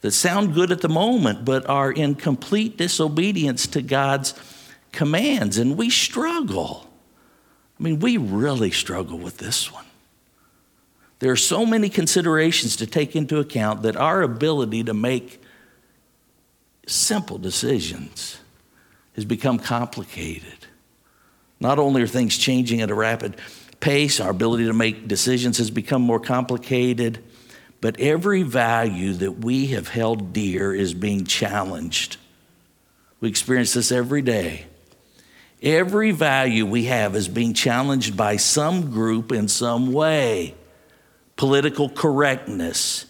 that 0.00 0.12
sound 0.12 0.54
good 0.54 0.70
at 0.70 0.80
the 0.80 0.88
moment 0.88 1.44
but 1.44 1.68
are 1.68 1.90
in 1.90 2.14
complete 2.14 2.76
disobedience 2.76 3.66
to 3.68 3.82
God's 3.82 4.34
commands. 4.92 5.58
And 5.58 5.76
we 5.76 5.90
struggle. 5.90 6.88
I 7.78 7.82
mean, 7.82 8.00
we 8.00 8.16
really 8.16 8.70
struggle 8.70 9.18
with 9.18 9.38
this 9.38 9.72
one. 9.72 9.84
There 11.20 11.32
are 11.32 11.36
so 11.36 11.66
many 11.66 11.88
considerations 11.88 12.76
to 12.76 12.86
take 12.86 13.16
into 13.16 13.38
account 13.38 13.82
that 13.82 13.96
our 13.96 14.22
ability 14.22 14.84
to 14.84 14.94
make 14.94 15.42
simple 16.86 17.38
decisions 17.38 18.38
has 19.14 19.24
become 19.24 19.58
complicated. 19.58 20.66
Not 21.60 21.80
only 21.80 22.02
are 22.02 22.06
things 22.06 22.38
changing 22.38 22.80
at 22.82 22.90
a 22.90 22.94
rapid 22.94 23.36
pace, 23.80 24.20
our 24.20 24.30
ability 24.30 24.66
to 24.66 24.72
make 24.72 25.08
decisions 25.08 25.58
has 25.58 25.70
become 25.70 26.02
more 26.02 26.20
complicated, 26.20 27.18
but 27.80 27.98
every 28.00 28.42
value 28.42 29.12
that 29.14 29.44
we 29.44 29.68
have 29.68 29.88
held 29.88 30.32
dear 30.32 30.74
is 30.74 30.94
being 30.94 31.24
challenged. 31.24 32.16
We 33.20 33.28
experience 33.28 33.74
this 33.74 33.92
every 33.92 34.22
day. 34.22 34.66
Every 35.62 36.12
value 36.12 36.66
we 36.66 36.84
have 36.84 37.16
is 37.16 37.28
being 37.28 37.52
challenged 37.52 38.16
by 38.16 38.36
some 38.36 38.90
group 38.90 39.32
in 39.32 39.48
some 39.48 39.92
way. 39.92 40.54
Political 41.36 41.90
correctness. 41.90 43.06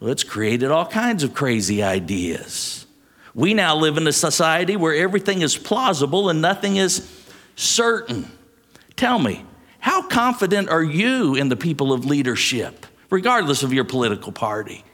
Well, 0.00 0.10
it's 0.10 0.24
created 0.24 0.70
all 0.70 0.86
kinds 0.86 1.22
of 1.22 1.34
crazy 1.34 1.82
ideas. 1.82 2.86
We 3.34 3.54
now 3.54 3.76
live 3.76 3.96
in 3.96 4.06
a 4.06 4.12
society 4.12 4.76
where 4.76 4.94
everything 4.94 5.42
is 5.42 5.56
plausible 5.56 6.28
and 6.28 6.40
nothing 6.40 6.76
is 6.76 7.06
certain. 7.54 8.30
Tell 8.96 9.18
me, 9.18 9.44
how 9.78 10.02
confident 10.02 10.68
are 10.68 10.82
you 10.82 11.34
in 11.34 11.48
the 11.48 11.56
people 11.56 11.92
of 11.92 12.04
leadership, 12.04 12.86
regardless 13.10 13.62
of 13.62 13.72
your 13.72 13.84
political 13.84 14.32
party? 14.32 14.84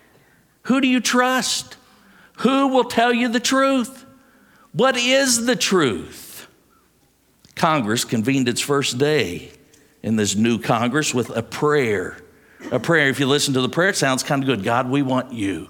Who 0.62 0.81
do 0.81 0.88
you 0.88 1.00
trust? 1.00 1.76
Who 2.38 2.69
will 2.69 2.85
tell 2.85 3.12
you 3.12 3.28
the 3.28 3.40
truth? 3.40 4.04
What 4.73 4.97
is 4.97 5.47
the 5.47 5.57
truth? 5.57 6.47
Congress 7.54 8.04
convened 8.04 8.49
its 8.49 8.61
first 8.61 8.99
day 8.99 9.52
in 10.02 10.16
this 10.16 10.35
new 10.35 10.59
Congress 10.59 11.14
with 11.14 11.31
a 11.37 11.42
prayer. 11.42 12.16
A 12.71 12.81
prayer, 12.81 13.09
if 13.09 13.21
you 13.21 13.26
listen 13.26 13.54
to 13.54 13.61
the 13.61 13.69
prayer, 13.69 13.90
it 13.90 13.97
sounds 13.97 14.23
kind 14.23 14.42
of 14.42 14.47
good. 14.47 14.64
God, 14.64 14.88
we 14.88 15.02
want 15.02 15.33
you. 15.33 15.69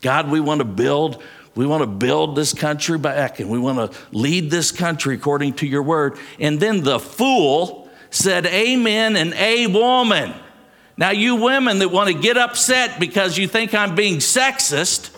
God, 0.00 0.30
we 0.30 0.40
want 0.40 0.60
to 0.60 0.64
build 0.64 1.22
we 1.58 1.66
want 1.66 1.82
to 1.82 1.88
build 1.88 2.36
this 2.36 2.54
country 2.54 2.98
back 2.98 3.40
and 3.40 3.50
we 3.50 3.58
want 3.58 3.90
to 3.90 3.98
lead 4.12 4.48
this 4.48 4.70
country 4.70 5.16
according 5.16 5.54
to 5.54 5.66
your 5.66 5.82
word. 5.82 6.16
And 6.38 6.60
then 6.60 6.84
the 6.84 7.00
fool 7.00 7.90
said, 8.10 8.46
Amen 8.46 9.16
and 9.16 9.34
a 9.34 9.66
woman. 9.66 10.34
Now, 10.98 11.10
you 11.10 11.36
women 11.36 11.78
that 11.78 11.90
want 11.90 12.08
to 12.08 12.14
get 12.14 12.36
upset 12.36 12.98
because 12.98 13.38
you 13.38 13.46
think 13.46 13.72
I'm 13.72 13.94
being 13.94 14.16
sexist, 14.16 15.16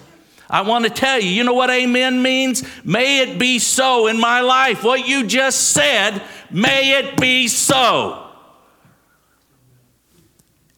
I 0.49 0.61
want 0.61 0.85
to 0.85 0.91
tell 0.91 1.19
you, 1.19 1.31
you 1.31 1.43
know 1.43 1.55
what 1.55 1.71
amen 1.71 2.23
means? 2.23 2.63
May 2.85 3.21
it 3.23 3.39
be 3.39 3.59
so 3.59 4.07
in 4.07 4.21
my 4.21 4.43
life. 4.43 4.85
What 4.85 5.09
you 5.09 5.27
just 5.27 5.71
said, 5.71 6.23
may 6.51 6.99
it 6.99 7.19
be 7.19 7.49
so. 7.49 8.31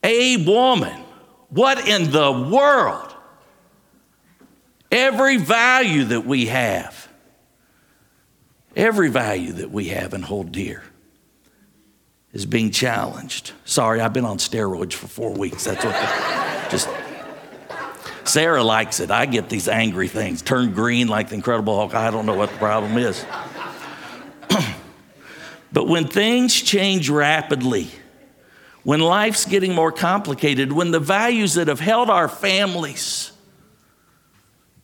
A 0.05 0.37
woman. 0.45 1.03
What 1.49 1.89
in 1.89 2.13
the 2.13 2.31
world? 2.31 3.13
Every 4.93 5.37
value 5.37 6.05
that 6.05 6.25
we 6.25 6.47
have, 6.47 7.09
every 8.77 9.09
value 9.09 9.55
that 9.55 9.73
we 9.73 9.89
have 9.89 10.15
and 10.15 10.25
hold 10.25 10.53
dear 10.53 10.85
is 12.33 12.47
being 12.47 12.71
challenged. 12.71 13.53
Sorry, 13.65 14.01
I've 14.01 14.13
been 14.13 14.25
on 14.25 14.39
steroids 14.39 14.95
for 14.95 15.07
four 15.07 15.33
weeks. 15.33 15.65
That's 15.65 15.85
what, 15.85 16.71
just, 16.71 16.89
Sarah 18.25 18.63
likes 18.63 19.01
it. 19.01 19.11
I 19.11 19.27
get 19.27 19.49
these 19.49 19.69
angry 19.69 20.09
things, 20.09 20.43
turn 20.43 20.73
green 20.73 21.09
like 21.09 21.29
the 21.29 21.35
Incredible 21.35 21.77
Hulk. 21.77 21.95
I 21.95 22.11
don't 22.11 22.27
know 22.27 22.37
what 22.37 22.51
the 22.51 22.59
problem 22.59 22.97
is. 22.97 23.25
but 25.73 25.87
when 25.87 26.07
things 26.07 26.55
change 26.55 27.11
rapidly, 27.11 27.89
when 28.83 29.01
life's 29.01 29.45
getting 29.45 29.75
more 29.75 29.93
complicated, 29.93 30.73
when 30.73 30.91
the 30.91 31.01
values 31.01 31.55
that 31.55 31.69
have 31.69 31.81
held 31.81 32.11
our 32.11 32.29
families, 32.29 33.33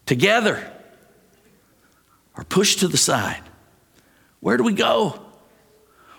together 0.07 0.73
are 2.35 2.45
pushed 2.45 2.81
to 2.81 2.89
the 2.89 2.97
side. 2.97 3.43
Where 4.41 4.57
do 4.57 4.63
we 4.63 4.73
go? 4.73 5.21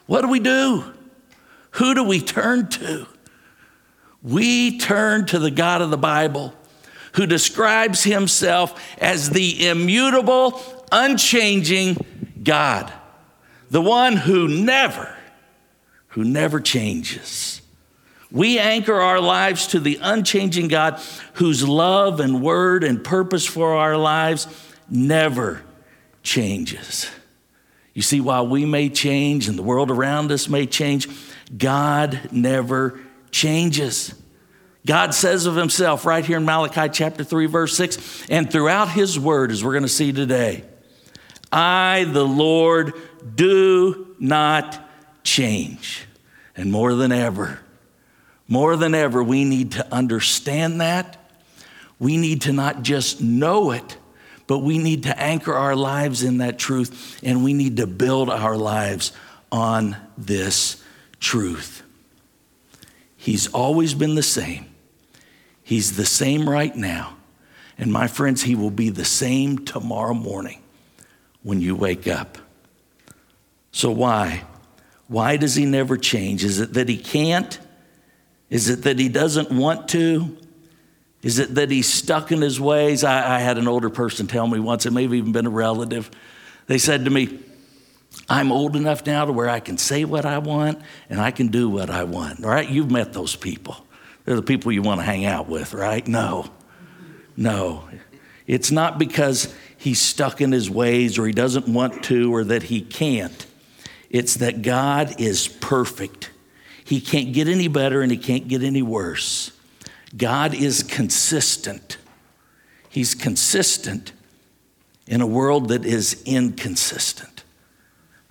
What 0.05 0.21
do 0.21 0.27
we 0.27 0.39
do? 0.39 0.83
Who 1.71 1.93
do 1.93 2.03
we 2.03 2.19
turn 2.19 2.69
to? 2.69 3.07
We 4.21 4.77
turn 4.77 5.25
to 5.27 5.39
the 5.39 5.51
God 5.51 5.81
of 5.81 5.91
the 5.91 5.97
Bible 5.97 6.53
who 7.13 7.25
describes 7.25 8.03
himself 8.03 8.79
as 8.99 9.29
the 9.29 9.67
immutable, 9.67 10.61
unchanging 10.91 11.97
God, 12.43 12.91
the 13.69 13.81
one 13.81 14.15
who 14.15 14.47
never, 14.47 15.15
who 16.09 16.23
never 16.23 16.59
changes. 16.59 17.61
We 18.31 18.59
anchor 18.59 18.93
our 18.93 19.19
lives 19.19 19.67
to 19.67 19.79
the 19.79 19.99
unchanging 20.01 20.67
God 20.67 21.01
whose 21.33 21.67
love 21.67 22.19
and 22.19 22.43
word 22.43 22.83
and 22.83 23.03
purpose 23.03 23.45
for 23.45 23.75
our 23.75 23.97
lives 23.97 24.47
never 24.89 25.63
changes. 26.21 27.09
You 27.93 28.03
see, 28.03 28.21
while 28.21 28.47
we 28.47 28.65
may 28.65 28.89
change 28.89 29.47
and 29.47 29.57
the 29.57 29.63
world 29.63 29.89
around 29.89 30.31
us 30.31 30.47
may 30.47 30.67
change, 30.67 31.07
God 31.55 32.29
never 32.31 32.99
changes. 33.31 34.13
God 34.85 35.13
says 35.13 35.45
of 35.45 35.55
himself 35.55 36.05
right 36.05 36.25
here 36.25 36.37
in 36.37 36.45
Malachi 36.45 36.89
chapter 36.91 37.23
3, 37.23 37.45
verse 37.47 37.75
6, 37.75 38.27
and 38.29 38.51
throughout 38.51 38.89
his 38.89 39.19
word, 39.19 39.51
as 39.51 39.63
we're 39.63 39.73
going 39.73 39.83
to 39.83 39.89
see 39.89 40.11
today, 40.11 40.63
I, 41.51 42.05
the 42.05 42.25
Lord, 42.25 42.93
do 43.35 44.15
not 44.19 44.79
change. 45.23 46.05
And 46.55 46.71
more 46.71 46.95
than 46.95 47.11
ever, 47.11 47.59
more 48.47 48.75
than 48.75 48.95
ever, 48.95 49.23
we 49.23 49.45
need 49.45 49.73
to 49.73 49.93
understand 49.93 50.81
that. 50.81 51.17
We 51.99 52.17
need 52.17 52.41
to 52.41 52.53
not 52.53 52.81
just 52.81 53.21
know 53.21 53.71
it, 53.71 53.97
but 54.47 54.59
we 54.59 54.77
need 54.77 55.03
to 55.03 55.19
anchor 55.19 55.53
our 55.53 55.75
lives 55.75 56.23
in 56.23 56.39
that 56.39 56.57
truth 56.57 57.19
and 57.21 57.43
we 57.43 57.53
need 57.53 57.77
to 57.77 57.85
build 57.85 58.29
our 58.29 58.57
lives 58.57 59.11
on 59.51 59.95
this 60.17 60.78
truth. 61.19 61.83
He's 63.15 63.47
always 63.47 63.93
been 63.93 64.15
the 64.15 64.23
same. 64.23 64.65
He's 65.63 65.97
the 65.97 66.05
same 66.05 66.49
right 66.49 66.75
now. 66.75 67.17
And 67.77 67.91
my 67.91 68.07
friends, 68.07 68.43
He 68.43 68.55
will 68.55 68.71
be 68.71 68.89
the 68.89 69.05
same 69.05 69.65
tomorrow 69.65 70.13
morning 70.13 70.61
when 71.43 71.61
you 71.61 71.75
wake 71.75 72.07
up. 72.07 72.37
So, 73.71 73.91
why? 73.91 74.43
Why 75.07 75.37
does 75.37 75.55
He 75.55 75.65
never 75.65 75.97
change? 75.97 76.43
Is 76.43 76.59
it 76.59 76.73
that 76.73 76.89
He 76.89 76.97
can't? 76.97 77.59
Is 78.49 78.69
it 78.69 78.83
that 78.83 78.97
he 78.97 79.09
doesn't 79.09 79.51
want 79.51 79.89
to? 79.89 80.37
Is 81.21 81.39
it 81.39 81.55
that 81.55 81.69
he's 81.69 81.91
stuck 81.91 82.31
in 82.31 82.41
his 82.41 82.59
ways? 82.59 83.03
I, 83.03 83.37
I, 83.37 83.39
had 83.39 83.57
an 83.57 83.67
older 83.67 83.89
person 83.89 84.25
tell 84.25 84.47
me 84.47 84.59
once, 84.59 84.85
it 84.85 84.93
may 84.93 85.03
have 85.03 85.13
even 85.13 85.31
been 85.31 85.45
a 85.45 85.51
relative. 85.51 86.09
They 86.67 86.77
said 86.77 87.05
to 87.05 87.11
me, 87.11 87.39
I'm 88.27 88.51
old 88.51 88.75
enough 88.75 89.05
now 89.05 89.25
to 89.25 89.31
where 89.31 89.49
I 89.49 89.59
can 89.59 89.77
say 89.77 90.05
what 90.05 90.25
I 90.25 90.37
want 90.37 90.81
and 91.09 91.19
I 91.19 91.31
can 91.31 91.47
do 91.47 91.69
what 91.69 91.89
I 91.89 92.03
want. 92.03 92.43
All 92.43 92.51
right? 92.51 92.67
You've 92.67 92.91
met 92.91 93.13
those 93.13 93.35
people. 93.35 93.85
They're 94.25 94.35
the 94.35 94.41
people 94.43 94.71
you 94.71 94.81
want 94.81 94.99
to 94.99 95.05
hang 95.05 95.25
out 95.25 95.47
with, 95.47 95.73
right? 95.73 96.07
No. 96.07 96.49
No. 97.35 97.87
It's 98.45 98.71
not 98.71 98.99
because 98.99 99.53
he's 99.77 100.01
stuck 100.01 100.41
in 100.41 100.51
his 100.51 100.69
ways 100.69 101.17
or 101.17 101.25
he 101.25 101.33
doesn't 101.33 101.67
want 101.67 102.03
to 102.05 102.33
or 102.33 102.43
that 102.45 102.63
he 102.63 102.81
can't. 102.81 103.45
It's 104.09 104.35
that 104.35 104.61
God 104.61 105.19
is 105.19 105.47
perfect 105.47 106.29
he 106.89 106.99
can't 107.01 107.33
get 107.33 107.47
any 107.47 107.67
better 107.67 108.01
and 108.01 108.11
he 108.11 108.17
can't 108.17 108.47
get 108.47 108.63
any 108.63 108.81
worse. 108.81 109.51
God 110.17 110.55
is 110.55 110.81
consistent. 110.81 111.97
He's 112.89 113.13
consistent 113.13 114.11
in 115.05 115.21
a 115.21 115.27
world 115.27 115.67
that 115.67 115.85
is 115.85 116.23
inconsistent. 116.25 117.38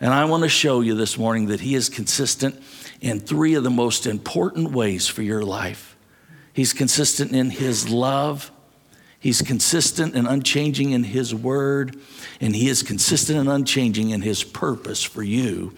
And 0.00 0.14
I 0.14 0.24
want 0.26 0.44
to 0.44 0.48
show 0.48 0.80
you 0.80 0.94
this 0.94 1.18
morning 1.18 1.46
that 1.46 1.60
He 1.60 1.74
is 1.74 1.88
consistent 1.88 2.60
in 3.00 3.20
three 3.20 3.54
of 3.54 3.64
the 3.64 3.70
most 3.70 4.06
important 4.06 4.70
ways 4.70 5.08
for 5.08 5.22
your 5.22 5.42
life. 5.42 5.96
He's 6.52 6.72
consistent 6.72 7.32
in 7.32 7.50
His 7.50 7.88
love, 7.88 8.50
He's 9.20 9.42
consistent 9.42 10.14
and 10.14 10.28
unchanging 10.28 10.92
in 10.92 11.02
His 11.02 11.34
word, 11.34 11.96
and 12.40 12.54
He 12.54 12.68
is 12.68 12.82
consistent 12.82 13.38
and 13.38 13.48
unchanging 13.48 14.10
in 14.10 14.22
His 14.22 14.44
purpose 14.44 15.02
for 15.02 15.22
you 15.22 15.74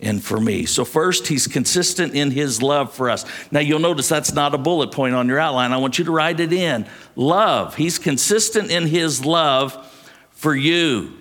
and 0.00 0.22
for 0.22 0.38
me. 0.38 0.66
So, 0.66 0.84
first, 0.84 1.28
he's 1.28 1.46
consistent 1.46 2.14
in 2.14 2.30
his 2.30 2.62
love 2.62 2.92
for 2.92 3.08
us. 3.08 3.24
Now, 3.50 3.60
you'll 3.60 3.78
notice 3.78 4.08
that's 4.08 4.32
not 4.32 4.54
a 4.54 4.58
bullet 4.58 4.92
point 4.92 5.14
on 5.14 5.28
your 5.28 5.38
outline. 5.38 5.72
I 5.72 5.76
want 5.78 5.98
you 5.98 6.04
to 6.04 6.12
write 6.12 6.40
it 6.40 6.52
in. 6.52 6.86
Love. 7.16 7.76
He's 7.76 7.98
consistent 7.98 8.70
in 8.70 8.86
his 8.86 9.24
love 9.24 9.90
for 10.32 10.54
you. 10.54 11.14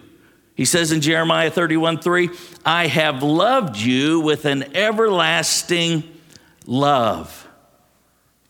He 0.55 0.65
says 0.65 0.91
in 0.91 1.01
Jeremiah 1.01 1.49
31 1.49 1.99
3, 1.99 2.29
I 2.65 2.87
have 2.87 3.23
loved 3.23 3.77
you 3.77 4.19
with 4.19 4.45
an 4.45 4.75
everlasting 4.75 6.03
love. 6.65 7.47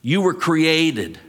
You 0.02 0.22
were 0.22 0.34
created. 0.34 1.20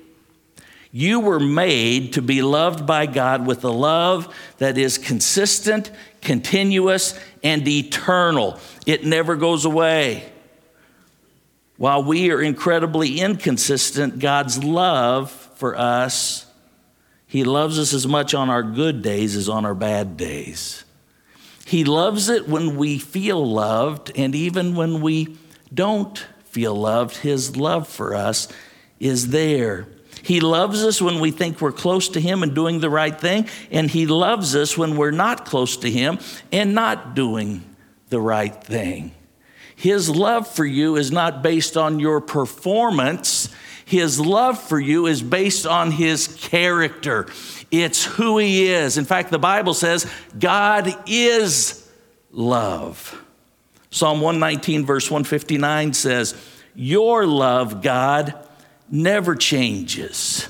You 0.91 1.21
were 1.21 1.41
made 1.41 2.13
to 2.15 2.23
be 2.23 2.43
loved 2.43 2.87
by 2.87 3.07
God 3.07 3.47
with 3.47 3.65
a 3.65 3.71
love 3.71 4.33
that 4.59 4.79
is 4.79 4.97
consistent, 4.99 5.91
continuous, 6.21 7.19
and 7.43 7.67
eternal. 7.67 8.59
It 8.87 9.05
never 9.05 9.37
goes 9.37 9.65
away. 9.65 10.31
While 11.77 12.05
we 12.05 12.31
are 12.31 12.41
incredibly 12.41 13.21
inconsistent, 13.21 14.21
God's 14.21 14.63
love 14.63 15.31
for 15.57 15.77
us, 15.77 16.44
He 17.35 17.43
loves 17.43 17.81
us 17.81 17.93
as 17.93 18.07
much 18.07 18.33
on 18.33 18.49
our 18.49 18.63
good 18.63 19.03
days 19.03 19.35
as 19.35 19.49
on 19.49 19.65
our 19.65 19.75
bad 19.75 20.17
days. 20.17 20.85
He 21.67 21.83
loves 21.83 22.29
it 22.29 22.49
when 22.49 22.77
we 22.77 23.01
feel 23.01 23.45
loved, 23.45 24.13
and 24.15 24.37
even 24.37 24.77
when 24.77 25.01
we 25.01 25.37
don't 25.75 26.17
feel 26.45 26.77
loved, 26.77 27.17
His 27.17 27.57
love 27.57 27.89
for 27.89 28.15
us 28.15 28.47
is 29.01 29.31
there. 29.31 29.89
He 30.23 30.39
loves 30.39 30.85
us 30.85 31.03
when 31.03 31.19
we 31.19 31.33
think 31.33 31.61
we're 31.61 31.73
close 31.73 32.09
to 32.11 32.21
Him 32.21 32.45
and 32.45 32.55
doing 32.55 32.79
the 32.79 32.89
right 32.89 33.21
thing, 33.21 33.49
and 33.73 33.91
He 33.91 34.07
loves 34.07 34.55
us 34.55 34.79
when 34.79 34.97
we're 34.97 35.11
not 35.11 35.45
close 35.45 35.77
to 35.79 35.91
Him 35.91 36.21
and 36.53 36.73
not 36.73 37.17
doing 37.17 37.65
the 38.11 38.21
right 38.21 38.63
thing. 38.63 39.11
His 39.75 40.09
love 40.09 40.47
for 40.47 40.65
you 40.65 40.95
is 40.95 41.11
not 41.11 41.43
based 41.43 41.77
on 41.77 41.99
your 41.99 42.21
performance. 42.21 43.49
His 43.85 44.19
love 44.19 44.61
for 44.61 44.81
you 44.81 45.07
is 45.07 45.23
based 45.23 45.67
on 45.67 45.91
his 45.91 46.29
character. 46.29 47.27
It's 47.71 48.05
who 48.05 48.39
he 48.39 48.67
is. 48.69 48.97
In 48.97 49.05
fact, 49.05 49.31
the 49.31 49.39
Bible 49.39 49.75
says 49.75 50.11
God 50.39 50.95
is 51.07 51.89
love. 52.31 53.21
Psalm 53.91 54.21
119, 54.21 54.85
verse 54.85 55.11
159 55.11 55.93
says, 55.93 56.35
Your 56.75 57.27
love, 57.27 57.83
God, 57.83 58.35
never 58.91 59.37
changes. 59.37 60.49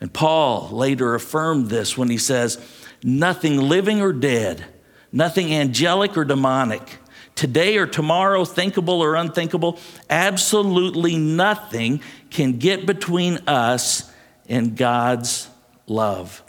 And 0.00 0.12
Paul 0.12 0.68
later 0.70 1.14
affirmed 1.14 1.68
this 1.68 1.96
when 1.96 2.08
he 2.08 2.18
says, 2.18 2.58
Nothing 3.02 3.60
living 3.60 4.00
or 4.00 4.12
dead, 4.12 4.64
nothing 5.10 5.52
angelic 5.52 6.16
or 6.16 6.24
demonic, 6.24 6.98
today 7.36 7.76
or 7.76 7.86
tomorrow, 7.86 8.44
thinkable 8.44 9.00
or 9.00 9.14
unthinkable, 9.14 9.78
absolutely 10.10 11.16
nothing 11.16 12.00
can 12.30 12.58
get 12.58 12.86
between 12.86 13.38
us 13.46 14.10
and 14.48 14.76
God's 14.76 15.48
love. 15.86 16.42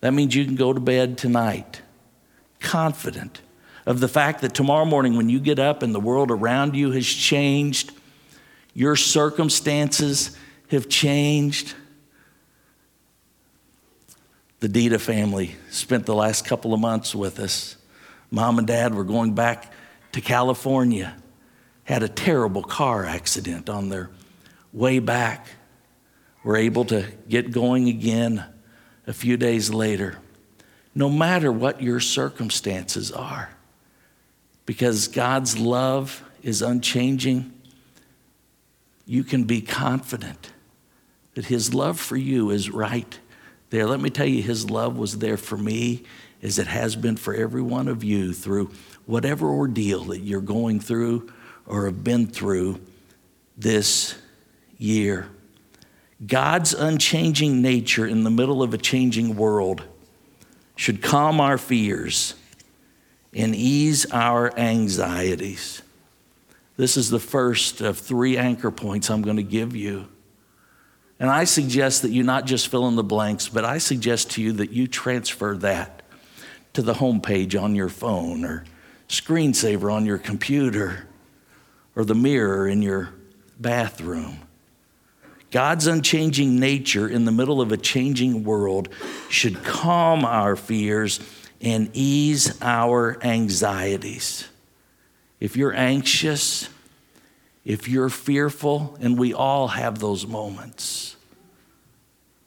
That 0.00 0.12
means 0.12 0.34
you 0.34 0.44
can 0.44 0.54
go 0.54 0.72
to 0.72 0.80
bed 0.80 1.18
tonight 1.18 1.82
confident 2.60 3.40
of 3.86 3.98
the 3.98 4.08
fact 4.08 4.42
that 4.42 4.54
tomorrow 4.54 4.84
morning, 4.84 5.16
when 5.16 5.28
you 5.28 5.40
get 5.40 5.58
up 5.58 5.82
and 5.82 5.94
the 5.94 6.00
world 6.00 6.30
around 6.30 6.76
you 6.76 6.92
has 6.92 7.06
changed, 7.06 7.92
your 8.74 8.94
circumstances 8.94 10.36
have 10.70 10.88
changed. 10.88 11.74
The 14.60 14.68
Dita 14.68 15.00
family 15.00 15.56
spent 15.70 16.06
the 16.06 16.14
last 16.14 16.44
couple 16.44 16.72
of 16.72 16.78
months 16.78 17.14
with 17.14 17.40
us. 17.40 17.76
Mom 18.30 18.58
and 18.58 18.66
dad 18.66 18.94
were 18.94 19.04
going 19.04 19.34
back 19.34 19.72
to 20.12 20.20
California, 20.20 21.16
had 21.84 22.02
a 22.02 22.08
terrible 22.08 22.62
car 22.62 23.04
accident 23.04 23.68
on 23.68 23.88
their 23.88 24.10
way 24.72 24.98
back. 24.98 25.48
Were 26.44 26.56
able 26.56 26.84
to 26.86 27.06
get 27.28 27.52
going 27.52 27.88
again 27.88 28.44
a 29.06 29.12
few 29.12 29.36
days 29.36 29.72
later. 29.72 30.18
No 30.94 31.08
matter 31.08 31.52
what 31.52 31.80
your 31.80 32.00
circumstances 32.00 33.12
are, 33.12 33.50
because 34.66 35.08
God's 35.08 35.58
love 35.58 36.22
is 36.42 36.60
unchanging, 36.60 37.52
you 39.06 39.24
can 39.24 39.44
be 39.44 39.60
confident 39.60 40.52
that 41.34 41.46
His 41.46 41.72
love 41.72 41.98
for 41.98 42.16
you 42.16 42.50
is 42.50 42.70
right 42.70 43.18
there. 43.70 43.86
Let 43.86 44.00
me 44.00 44.10
tell 44.10 44.26
you, 44.26 44.42
His 44.42 44.68
love 44.68 44.96
was 44.96 45.18
there 45.18 45.36
for 45.36 45.56
me 45.56 46.04
as 46.42 46.58
it 46.58 46.66
has 46.66 46.96
been 46.96 47.16
for 47.16 47.34
every 47.34 47.62
one 47.62 47.88
of 47.88 48.02
you 48.02 48.32
through 48.32 48.70
whatever 49.06 49.48
ordeal 49.48 50.04
that 50.04 50.20
you're 50.20 50.40
going 50.40 50.80
through 50.80 51.32
or 51.66 51.86
have 51.86 52.02
been 52.02 52.26
through 52.26 52.80
this 53.56 54.14
year. 54.78 55.28
God's 56.24 56.72
unchanging 56.72 57.62
nature 57.62 58.06
in 58.06 58.24
the 58.24 58.30
middle 58.30 58.62
of 58.62 58.74
a 58.74 58.78
changing 58.78 59.36
world 59.36 59.82
should 60.76 61.02
calm 61.02 61.40
our 61.40 61.58
fears 61.58 62.34
and 63.34 63.54
ease 63.54 64.06
our 64.12 64.56
anxieties. 64.58 65.82
This 66.76 66.96
is 66.96 67.10
the 67.10 67.20
first 67.20 67.80
of 67.80 67.98
three 67.98 68.36
anchor 68.36 68.70
points 68.70 69.10
I'm 69.10 69.22
going 69.22 69.36
to 69.36 69.42
give 69.42 69.74
you. 69.76 70.08
And 71.18 71.30
I 71.30 71.44
suggest 71.44 72.02
that 72.02 72.10
you 72.10 72.22
not 72.22 72.46
just 72.46 72.68
fill 72.68 72.88
in 72.88 72.96
the 72.96 73.04
blanks, 73.04 73.48
but 73.48 73.64
I 73.64 73.78
suggest 73.78 74.32
to 74.32 74.42
you 74.42 74.52
that 74.54 74.70
you 74.70 74.86
transfer 74.86 75.56
that 75.58 76.02
to 76.72 76.82
the 76.82 76.94
home 76.94 77.20
page 77.20 77.54
on 77.54 77.74
your 77.74 77.88
phone 77.88 78.44
or 78.44 78.64
screensaver 79.12 79.92
on 79.92 80.06
your 80.06 80.16
computer 80.16 81.06
or 81.94 82.04
the 82.04 82.14
mirror 82.14 82.66
in 82.66 82.80
your 82.80 83.10
bathroom. 83.60 84.38
God's 85.50 85.86
unchanging 85.86 86.58
nature 86.58 87.06
in 87.06 87.26
the 87.26 87.30
middle 87.30 87.60
of 87.60 87.72
a 87.72 87.76
changing 87.76 88.42
world 88.42 88.88
should 89.28 89.62
calm 89.62 90.24
our 90.24 90.56
fears 90.56 91.20
and 91.60 91.90
ease 91.92 92.58
our 92.62 93.22
anxieties. 93.22 94.48
If 95.40 95.58
you're 95.58 95.74
anxious, 95.74 96.70
if 97.66 97.88
you're 97.88 98.08
fearful, 98.08 98.96
and 98.98 99.18
we 99.18 99.34
all 99.34 99.68
have 99.68 99.98
those 99.98 100.26
moments, 100.26 101.16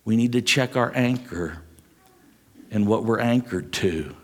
we 0.04 0.16
need 0.16 0.32
to 0.32 0.42
check 0.42 0.76
our 0.76 0.92
anchor 0.96 1.62
and 2.72 2.88
what 2.88 3.06
we're 3.06 3.20
anchored 3.20 3.72
to. 3.74 4.16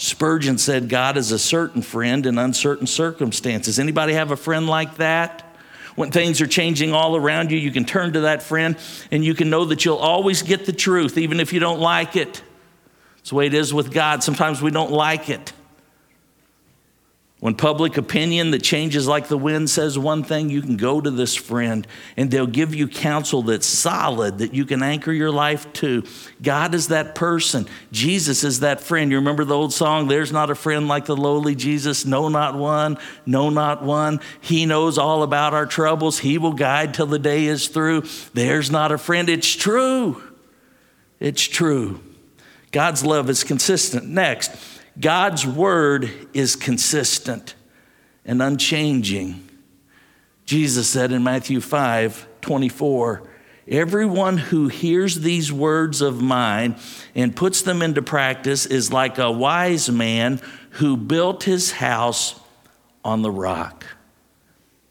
Spurgeon 0.00 0.56
said 0.56 0.88
God 0.88 1.18
is 1.18 1.30
a 1.30 1.38
certain 1.38 1.82
friend 1.82 2.24
in 2.24 2.38
uncertain 2.38 2.86
circumstances. 2.86 3.78
Anybody 3.78 4.14
have 4.14 4.30
a 4.30 4.36
friend 4.36 4.66
like 4.66 4.96
that? 4.96 5.42
When 5.94 6.10
things 6.10 6.40
are 6.40 6.46
changing 6.46 6.94
all 6.94 7.16
around 7.16 7.50
you, 7.50 7.58
you 7.58 7.70
can 7.70 7.84
turn 7.84 8.14
to 8.14 8.20
that 8.20 8.42
friend 8.42 8.78
and 9.10 9.22
you 9.22 9.34
can 9.34 9.50
know 9.50 9.66
that 9.66 9.84
you'll 9.84 9.98
always 9.98 10.40
get 10.40 10.64
the 10.64 10.72
truth, 10.72 11.18
even 11.18 11.38
if 11.38 11.52
you 11.52 11.60
don't 11.60 11.80
like 11.80 12.16
it. 12.16 12.42
It's 13.18 13.28
the 13.28 13.34
way 13.34 13.44
it 13.44 13.52
is 13.52 13.74
with 13.74 13.92
God. 13.92 14.22
Sometimes 14.22 14.62
we 14.62 14.70
don't 14.70 14.90
like 14.90 15.28
it. 15.28 15.52
When 17.40 17.54
public 17.54 17.96
opinion 17.96 18.50
that 18.50 18.62
changes 18.62 19.08
like 19.08 19.28
the 19.28 19.38
wind 19.38 19.70
says 19.70 19.98
one 19.98 20.22
thing, 20.22 20.50
you 20.50 20.60
can 20.60 20.76
go 20.76 21.00
to 21.00 21.10
this 21.10 21.34
friend 21.34 21.86
and 22.18 22.30
they'll 22.30 22.46
give 22.46 22.74
you 22.74 22.86
counsel 22.86 23.40
that's 23.40 23.66
solid 23.66 24.38
that 24.38 24.52
you 24.52 24.66
can 24.66 24.82
anchor 24.82 25.10
your 25.10 25.30
life 25.30 25.72
to. 25.74 26.04
God 26.42 26.74
is 26.74 26.88
that 26.88 27.14
person. 27.14 27.66
Jesus 27.92 28.44
is 28.44 28.60
that 28.60 28.82
friend. 28.82 29.10
You 29.10 29.16
remember 29.16 29.46
the 29.46 29.56
old 29.56 29.72
song, 29.72 30.06
There's 30.06 30.32
Not 30.32 30.50
a 30.50 30.54
Friend 30.54 30.86
Like 30.86 31.06
the 31.06 31.16
Lowly 31.16 31.54
Jesus? 31.54 32.04
No, 32.04 32.28
not 32.28 32.56
one. 32.56 32.98
No, 33.24 33.48
not 33.48 33.82
one. 33.82 34.20
He 34.42 34.66
knows 34.66 34.98
all 34.98 35.22
about 35.22 35.54
our 35.54 35.66
troubles. 35.66 36.18
He 36.18 36.36
will 36.36 36.52
guide 36.52 36.92
till 36.92 37.06
the 37.06 37.18
day 37.18 37.46
is 37.46 37.68
through. 37.68 38.02
There's 38.34 38.70
not 38.70 38.92
a 38.92 38.98
friend. 38.98 39.30
It's 39.30 39.50
true. 39.56 40.22
It's 41.18 41.42
true. 41.42 42.00
God's 42.70 43.02
love 43.02 43.30
is 43.30 43.44
consistent. 43.44 44.06
Next, 44.06 44.50
God's 44.98 45.46
word 45.46 46.10
is 46.32 46.56
consistent 46.56 47.54
and 48.24 48.42
unchanging. 48.42 49.48
Jesus 50.44 50.88
said 50.88 51.12
in 51.12 51.22
Matthew 51.22 51.60
5 51.60 52.26
24, 52.40 53.22
Everyone 53.68 54.36
who 54.36 54.66
hears 54.66 55.20
these 55.20 55.52
words 55.52 56.00
of 56.00 56.20
mine 56.20 56.74
and 57.14 57.36
puts 57.36 57.62
them 57.62 57.82
into 57.82 58.02
practice 58.02 58.66
is 58.66 58.92
like 58.92 59.18
a 59.18 59.30
wise 59.30 59.88
man 59.88 60.40
who 60.70 60.96
built 60.96 61.44
his 61.44 61.70
house 61.70 62.40
on 63.04 63.22
the 63.22 63.30
rock. 63.30 63.84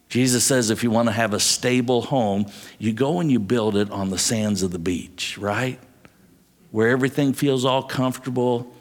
Jesus 0.08 0.44
says 0.44 0.70
if 0.70 0.84
you 0.84 0.92
want 0.92 1.08
to 1.08 1.12
have 1.14 1.34
a 1.34 1.40
stable 1.40 2.04
home, 2.04 2.46
you 2.78 2.94
go 2.94 3.20
and 3.20 3.30
you 3.30 3.40
build 3.40 3.76
it 3.76 3.92
on 3.92 4.10
the 4.10 4.18
sands 4.18 4.64
of 4.64 4.72
the 4.72 4.80
beach, 4.80 5.38
right? 5.38 5.80
Where 6.72 6.88
everything 6.88 7.34
feels 7.34 7.66
all 7.66 7.84
comfortable 7.84 8.74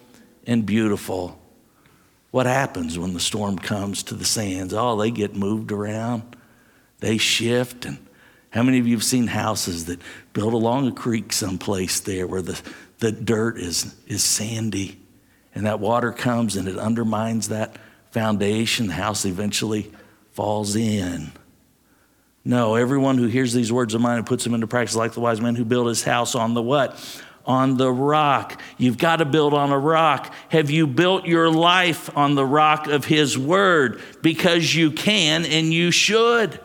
and 0.49 0.65
beautiful. 0.65 1.39
What 2.31 2.47
happens 2.47 2.99
when 2.99 3.13
the 3.13 3.21
storm 3.21 3.59
comes 3.59 4.03
to 4.05 4.15
the 4.15 4.25
sands? 4.25 4.75
Oh, 4.75 4.97
they 4.97 5.11
get 5.11 5.37
moved 5.37 5.71
around, 5.71 6.37
they 6.99 7.19
shift. 7.19 7.85
And 7.85 7.99
how 8.51 8.63
many 8.63 8.79
of 8.79 8.87
you 8.87 8.97
have 8.97 9.05
seen 9.05 9.29
houses 9.29 9.85
that 9.85 10.01
built 10.33 10.55
along 10.55 10.89
a 10.89 10.93
creek 10.93 11.33
someplace 11.33 12.01
there 12.01 12.27
where 12.27 12.43
the, 12.43 12.61
the 12.99 13.13
dirt 13.13 13.59
is, 13.59 13.95
is 14.07 14.25
sandy 14.25 14.99
and 15.55 15.67
that 15.67 15.81
water 15.81 16.13
comes 16.13 16.57
and 16.57 16.67
it 16.67 16.79
undermines 16.79 17.49
that 17.49 17.77
foundation? 18.11 18.89
The 18.89 18.95
house 18.95 19.27
eventually 19.27 19.93
falls 20.33 20.77
in. 20.77 21.31
No, 22.45 22.77
everyone 22.77 23.19
who 23.19 23.27
hears 23.27 23.53
these 23.53 23.71
words 23.71 23.93
of 23.93 24.01
mine 24.01 24.17
and 24.17 24.27
puts 24.27 24.45
them 24.45 24.55
into 24.55 24.67
practice, 24.67 24.97
like 24.97 25.13
the 25.13 25.21
wise 25.21 25.43
man 25.43 25.55
who 25.55 25.67
built 25.67 25.89
his 25.89 26.03
house 26.03 26.35
on 26.35 26.55
the 26.55 26.63
what? 26.63 26.99
On 27.49 27.79
the 27.79 27.91
rock. 27.91 28.61
You've 28.77 28.99
got 28.99 29.17
to 29.17 29.25
build 29.25 29.55
on 29.55 29.73
a 29.73 29.79
rock. 29.79 30.33
Have 30.51 30.71
you 30.71 30.87
built 30.87 31.27
your 31.27 31.51
life 31.51 32.15
on 32.17 32.35
the 32.35 32.45
rock 32.45 32.87
of 32.87 33.07
His 33.07 33.39
Word? 33.39 34.03
Because 34.23 34.75
you 34.75 34.93
can 34.93 35.47
and 35.47 35.73
you 35.73 35.91
should. 35.91 36.61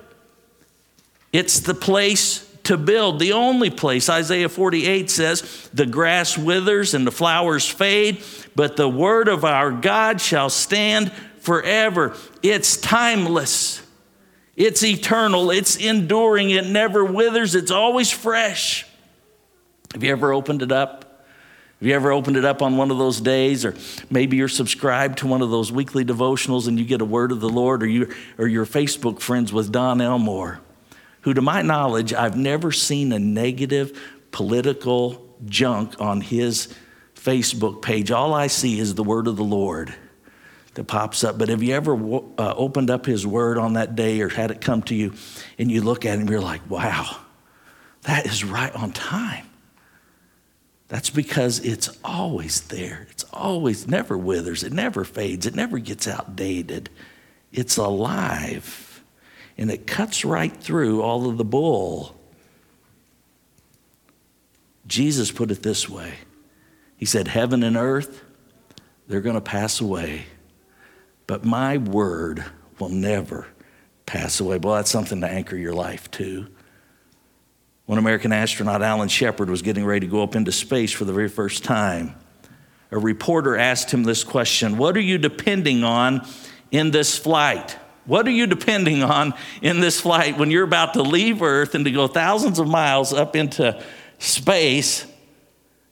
It's 1.31 1.61
the 1.61 1.73
place 1.73 2.47
to 2.63 2.77
build, 2.77 3.19
the 3.19 3.33
only 3.33 3.69
place. 3.69 4.09
Isaiah 4.09 4.49
48 4.49 5.09
says, 5.09 5.69
The 5.73 5.85
grass 5.85 6.37
withers 6.37 6.93
and 6.93 7.07
the 7.07 7.11
flowers 7.11 7.67
fade, 7.67 8.21
but 8.55 8.75
the 8.75 8.89
Word 8.89 9.29
of 9.29 9.45
our 9.45 9.71
God 9.71 10.21
shall 10.21 10.49
stand 10.49 11.11
forever. 11.39 12.15
It's 12.41 12.77
timeless. 12.77 13.81
It's 14.55 14.83
eternal, 14.83 15.49
it's 15.49 15.77
enduring, 15.77 16.51
it 16.51 16.67
never 16.67 17.03
withers, 17.03 17.55
it's 17.55 17.71
always 17.71 18.11
fresh. 18.11 18.85
Have 19.93 20.03
you 20.03 20.12
ever 20.12 20.34
opened 20.34 20.62
it 20.62 20.71
up? 20.71 21.25
Have 21.79 21.88
you 21.88 21.95
ever 21.95 22.12
opened 22.12 22.38
it 22.38 22.45
up 22.45 22.62
on 22.62 22.77
one 22.77 22.91
of 22.91 22.97
those 22.97 23.19
days, 23.19 23.65
or 23.65 23.75
maybe 24.10 24.38
you're 24.38 24.47
subscribed 24.47 25.19
to 25.19 25.27
one 25.27 25.41
of 25.41 25.51
those 25.51 25.71
weekly 25.71 26.06
devotionals 26.06 26.67
and 26.67 26.79
you 26.79 26.86
get 26.86 27.01
a 27.01 27.06
word 27.06 27.32
of 27.32 27.41
the 27.41 27.49
Lord, 27.49 27.84
or 27.84 27.88
you 27.88 28.13
or 28.38 28.47
you're 28.47 28.65
Facebook 28.65 29.19
friends 29.19 29.51
with 29.51 29.71
Don 29.71 29.99
Elmore, 29.99 30.62
who, 31.21 31.34
to 31.34 31.41
my 31.41 31.62
knowledge, 31.62 32.13
I've 32.13 32.38
never 32.38 32.71
seen 32.71 33.12
a 33.12 33.19
negative 33.19 33.99
political 34.32 35.36
junk 35.45 35.99
on 35.99 36.21
his 36.21 36.73
Facebook 37.15 37.82
page. 37.82 38.12
All 38.12 38.34
I 38.34 38.47
see 38.47 38.79
is 38.79 38.95
the 38.95 39.03
word 39.03 39.27
of 39.27 39.36
the 39.36 39.43
Lord 39.43 39.93
that 40.75 40.86
pops 40.86 41.23
up. 41.23 41.38
But 41.38 41.49
have 41.49 41.62
you 41.62 41.75
ever 41.75 41.95
uh, 41.95 42.53
opened 42.56 42.89
up 42.89 43.06
his 43.06 43.27
word 43.27 43.58
on 43.58 43.73
that 43.73 43.95
day 43.95 44.21
or 44.21 44.29
had 44.29 44.51
it 44.51 44.62
come 44.62 44.82
to 44.84 44.95
you 44.95 45.13
and 45.60 45.69
you 45.69 45.82
look 45.82 46.06
at 46.06 46.15
him, 46.15 46.21
and 46.21 46.29
you're 46.29 46.39
like, 46.39 46.67
wow, 46.69 47.17
that 48.03 48.25
is 48.25 48.43
right 48.43 48.73
on 48.73 48.91
time. 48.91 49.47
That's 50.93 51.10
because 51.10 51.58
it's 51.58 51.89
always 52.03 52.62
there. 52.62 53.08
It's 53.10 53.23
always 53.34 53.88
never 53.88 54.15
withers. 54.15 54.63
It 54.63 54.71
never 54.71 55.03
fades. 55.03 55.47
It 55.47 55.56
never 55.56 55.79
gets 55.79 56.08
outdated. 56.08 56.91
It's 57.51 57.77
alive. 57.77 59.01
And 59.58 59.71
it 59.71 59.88
cuts 59.88 60.23
right 60.23 60.56
through 60.56 61.01
all 61.01 61.27
of 61.27 61.39
the 61.39 61.43
bull. 61.43 62.15
Jesus 64.86 65.32
put 65.32 65.49
it 65.49 65.63
this 65.63 65.89
way 65.89 66.13
He 66.95 67.06
said, 67.06 67.27
Heaven 67.27 67.63
and 67.63 67.75
earth, 67.75 68.23
they're 69.08 69.19
going 69.19 69.34
to 69.34 69.41
pass 69.41 69.82
away, 69.82 70.25
but 71.25 71.43
my 71.43 71.77
word 71.77 72.45
will 72.77 72.89
never 72.89 73.47
pass 74.06 74.39
away. 74.39 74.60
Well, 74.60 74.75
that's 74.75 74.91
something 74.91 75.21
to 75.21 75.27
anchor 75.27 75.58
your 75.58 75.73
life 75.73 76.12
to. 76.12 76.45
One 77.85 77.97
American 77.97 78.31
astronaut, 78.31 78.81
Alan 78.81 79.09
Shepard, 79.09 79.49
was 79.49 79.61
getting 79.61 79.85
ready 79.85 80.07
to 80.07 80.11
go 80.11 80.23
up 80.23 80.35
into 80.35 80.51
space 80.51 80.91
for 80.91 81.03
the 81.03 81.13
very 81.13 81.27
first 81.27 81.63
time. 81.63 82.15
A 82.91 82.97
reporter 82.97 83.57
asked 83.57 83.91
him 83.91 84.03
this 84.03 84.23
question 84.23 84.77
What 84.77 84.95
are 84.95 85.01
you 85.01 85.17
depending 85.17 85.83
on 85.83 86.25
in 86.71 86.91
this 86.91 87.17
flight? 87.17 87.77
What 88.05 88.27
are 88.27 88.31
you 88.31 88.47
depending 88.47 89.01
on 89.03 89.33
in 89.61 89.79
this 89.79 90.01
flight 90.01 90.37
when 90.37 90.51
you're 90.51 90.65
about 90.65 90.93
to 90.95 91.01
leave 91.01 91.41
Earth 91.41 91.73
and 91.73 91.85
to 91.85 91.91
go 91.91 92.07
thousands 92.07 92.59
of 92.59 92.67
miles 92.67 93.13
up 93.13 93.35
into 93.35 93.81
space 94.19 95.05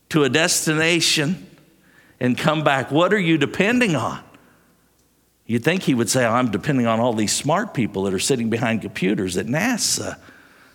to 0.10 0.24
a 0.24 0.30
destination 0.30 1.48
and 2.20 2.38
come 2.38 2.64
back? 2.64 2.92
What 2.92 3.14
are 3.14 3.20
you 3.20 3.38
depending 3.38 3.96
on? 3.96 4.22
You'd 5.46 5.64
think 5.64 5.84
he 5.84 5.94
would 5.94 6.10
say, 6.10 6.26
oh, 6.26 6.32
I'm 6.32 6.52
depending 6.52 6.86
on 6.86 7.00
all 7.00 7.14
these 7.14 7.34
smart 7.34 7.74
people 7.74 8.04
that 8.04 8.14
are 8.14 8.20
sitting 8.20 8.50
behind 8.50 8.82
computers 8.82 9.38
at 9.38 9.48
NASA. 9.48 10.18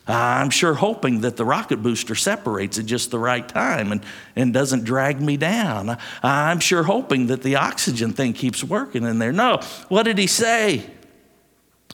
I'm 0.09 0.51
sure 0.51 0.75
hoping 0.75 1.23
that 1.23 1.37
the 1.37 1.45
rocket 1.45 1.83
booster 1.83 2.15
separates 2.15 2.79
at 2.79 2.87
just 2.87 3.11
the 3.11 3.19
right 3.19 3.47
time 3.47 3.91
and, 3.91 4.05
and 4.37 4.55
doesn't 4.55 4.85
drag 4.85 5.21
me 5.21 5.37
down. 5.37 5.99
I'm 6.23 6.61
sure 6.61 6.85
hoping 6.85 7.27
that 7.27 7.43
the 7.43 7.57
oxygen 7.57 8.13
thing 8.13 8.33
keeps 8.33 8.63
working 8.63 9.05
in 9.05 9.19
there. 9.19 9.33
No, 9.33 9.61
what 9.89 10.05
did 10.05 10.19
he 10.19 10.29
say? 10.29 10.89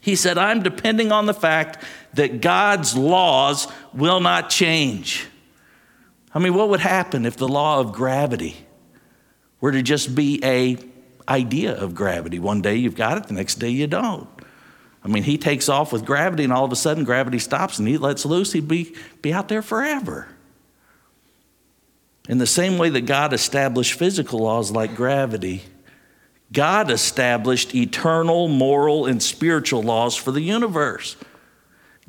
He 0.03 0.17
said, 0.17 0.37
I'm 0.37 0.63
depending 0.63 1.13
on 1.13 1.27
the 1.27 1.35
fact 1.35 1.83
that 2.15 2.41
God's 2.41 2.97
laws 2.97 3.69
will 3.95 4.21
not 4.21 4.51
change. 4.51 5.27
I 6.35 6.39
mean, 6.39 6.55
what 6.55 6.69
would 6.71 6.81
happen 6.81 7.25
if 7.25 7.37
the 7.37 7.49
law 7.49 7.81
of 7.81 7.93
gravity 7.93 8.57
were 9.61 9.73
to 9.73 9.83
just 9.83 10.15
be 10.15 10.41
a 10.45 10.77
idea 11.29 11.75
of 11.75 11.95
gravity? 11.95 12.39
One 12.39 12.63
day 12.63 12.77
you've 12.77 12.97
got 12.97 13.17
it, 13.17 13.29
the 13.29 13.35
next 13.35 13.57
day 13.57 13.71
you 13.71 13.87
don't. 13.87 14.29
I 15.05 15.09
mean, 15.09 15.25
he 15.25 15.37
takes 15.37 15.69
off 15.69 15.93
with 15.93 16.05
gravity, 16.05 16.45
and 16.45 16.53
all 16.53 16.65
of 16.65 16.73
a 16.73 16.77
sudden 16.77 17.05
gravity 17.05 17.39
stops 17.39 17.79
and 17.79 17.89
he 17.89 17.99
lets 17.99 18.25
loose, 18.25 18.53
he'd 18.53 18.69
be, 18.69 18.95
be 19.21 19.33
out 19.33 19.49
there 19.49 19.63
forever. 19.63 20.29
In 22.29 22.39
the 22.39 22.47
same 22.47 22.79
way 22.79 22.89
that 22.91 23.07
God 23.07 23.33
established 23.33 23.95
physical 23.95 24.41
laws 24.41 24.71
like 24.71 24.95
gravity, 24.95 25.63
God 26.53 26.91
established 26.91 27.75
eternal, 27.75 28.47
moral, 28.47 29.07
and 29.07 29.21
spiritual 29.23 29.83
laws 29.83 30.15
for 30.15 30.31
the 30.31 30.43
universe. 30.43 31.17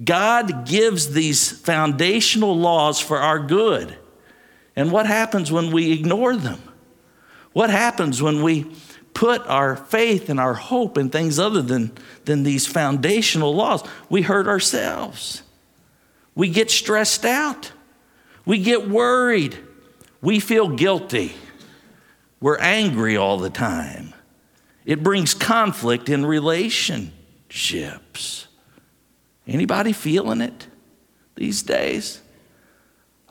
God 0.04 0.68
gives 0.68 1.14
these 1.14 1.52
foundational 1.52 2.56
laws 2.56 3.00
for 3.00 3.18
our 3.18 3.40
good. 3.40 3.98
And 4.76 4.92
what 4.92 5.06
happens 5.06 5.52
when 5.52 5.72
we 5.72 5.92
ignore 5.92 6.36
them? 6.36 6.62
What 7.54 7.70
happens 7.70 8.22
when 8.22 8.44
we 8.44 8.66
put 9.14 9.46
our 9.48 9.76
faith 9.76 10.30
and 10.30 10.40
our 10.40 10.54
hope 10.54 10.98
in 10.98 11.10
things 11.10 11.40
other 11.40 11.62
than, 11.62 11.92
than 12.26 12.44
these 12.44 12.66
foundational 12.66 13.54
laws, 13.56 13.84
we 14.10 14.22
hurt 14.22 14.48
ourselves. 14.48 15.44
We 16.36 16.48
get 16.50 16.72
stressed 16.72 17.26
out. 17.26 17.74
We 18.46 18.60
get 18.60 18.90
worried. 18.90 19.58
We 20.22 20.40
feel 20.40 20.70
guilty. 20.70 21.34
We're 22.40 22.60
angry 22.60 23.18
all 23.18 23.38
the 23.38 23.50
time. 23.50 24.14
It 24.86 25.04
brings 25.04 25.34
conflict 25.34 26.08
in 26.10 26.26
relationships. 26.26 28.48
Anybody 29.48 29.94
feeling 29.94 30.42
it 30.42 30.68
these 31.36 31.64
days? 31.64 32.20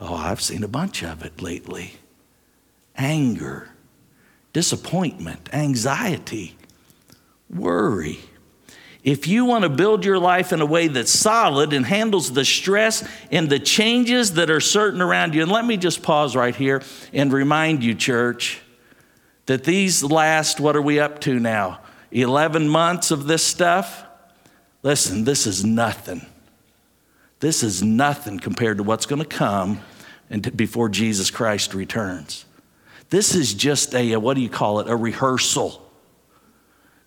Oh, 0.01 0.15
I've 0.15 0.41
seen 0.41 0.65
a 0.65 0.69
bunch 0.69 1.03
of 1.03 1.23
it 1.25 1.43
lately. 1.43 1.97
Anger, 2.97 3.69
disappointment, 4.53 5.49
anxiety, 5.53 6.57
worry. 7.49 8.21
If 9.05 9.27
you 9.27 9.45
want 9.45 9.65
to 9.65 9.69
build 9.69 10.05
your 10.05 10.19
life 10.19 10.53
in 10.53 10.61
a 10.61 10.67
way 10.67 10.87
that's 10.87 11.11
solid 11.11 11.73
and 11.73 11.85
handles 11.85 12.33
the 12.33 12.45
stress 12.45 13.07
and 13.33 13.49
the 13.51 13.59
changes 13.59 14.35
that 14.35 14.49
are 14.49 14.61
certain 14.61 15.03
around 15.03 15.35
you, 15.35 15.43
and 15.43 15.51
let 15.51 15.65
me 15.65 15.77
just 15.77 16.03
pause 16.03 16.37
right 16.37 16.55
here 16.55 16.83
and 17.13 17.33
remind 17.33 17.83
you, 17.83 17.95
church, 17.95 18.61
that 19.47 19.65
these 19.65 20.05
last, 20.05 20.61
what 20.61 20.77
are 20.77 20.83
we 20.83 21.01
up 21.01 21.21
to 21.23 21.41
now? 21.41 21.81
11 22.13 22.69
months 22.69 23.11
of 23.11 23.27
this 23.27 23.43
stuff? 23.43 24.05
Listen, 24.85 25.25
this 25.25 25.47
is 25.47 25.65
nothing. 25.65 26.25
This 27.41 27.65
is 27.65 27.83
nothing 27.83 28.39
compared 28.39 28.77
to 28.77 28.85
what's 28.85 29.07
going 29.07 29.23
to 29.23 29.29
come 29.29 29.81
before 30.55 30.89
Jesus 30.89 31.29
Christ 31.29 31.75
returns. 31.75 32.45
This 33.13 33.35
is 33.35 33.53
just 33.53 33.95
a, 33.95 34.15
uh, 34.15 34.21
what 34.21 34.37
do 34.37 34.41
you 34.41 34.49
call 34.49 34.81
it, 34.81 34.89
a 34.89 34.97
rehearsal. 34.97 35.87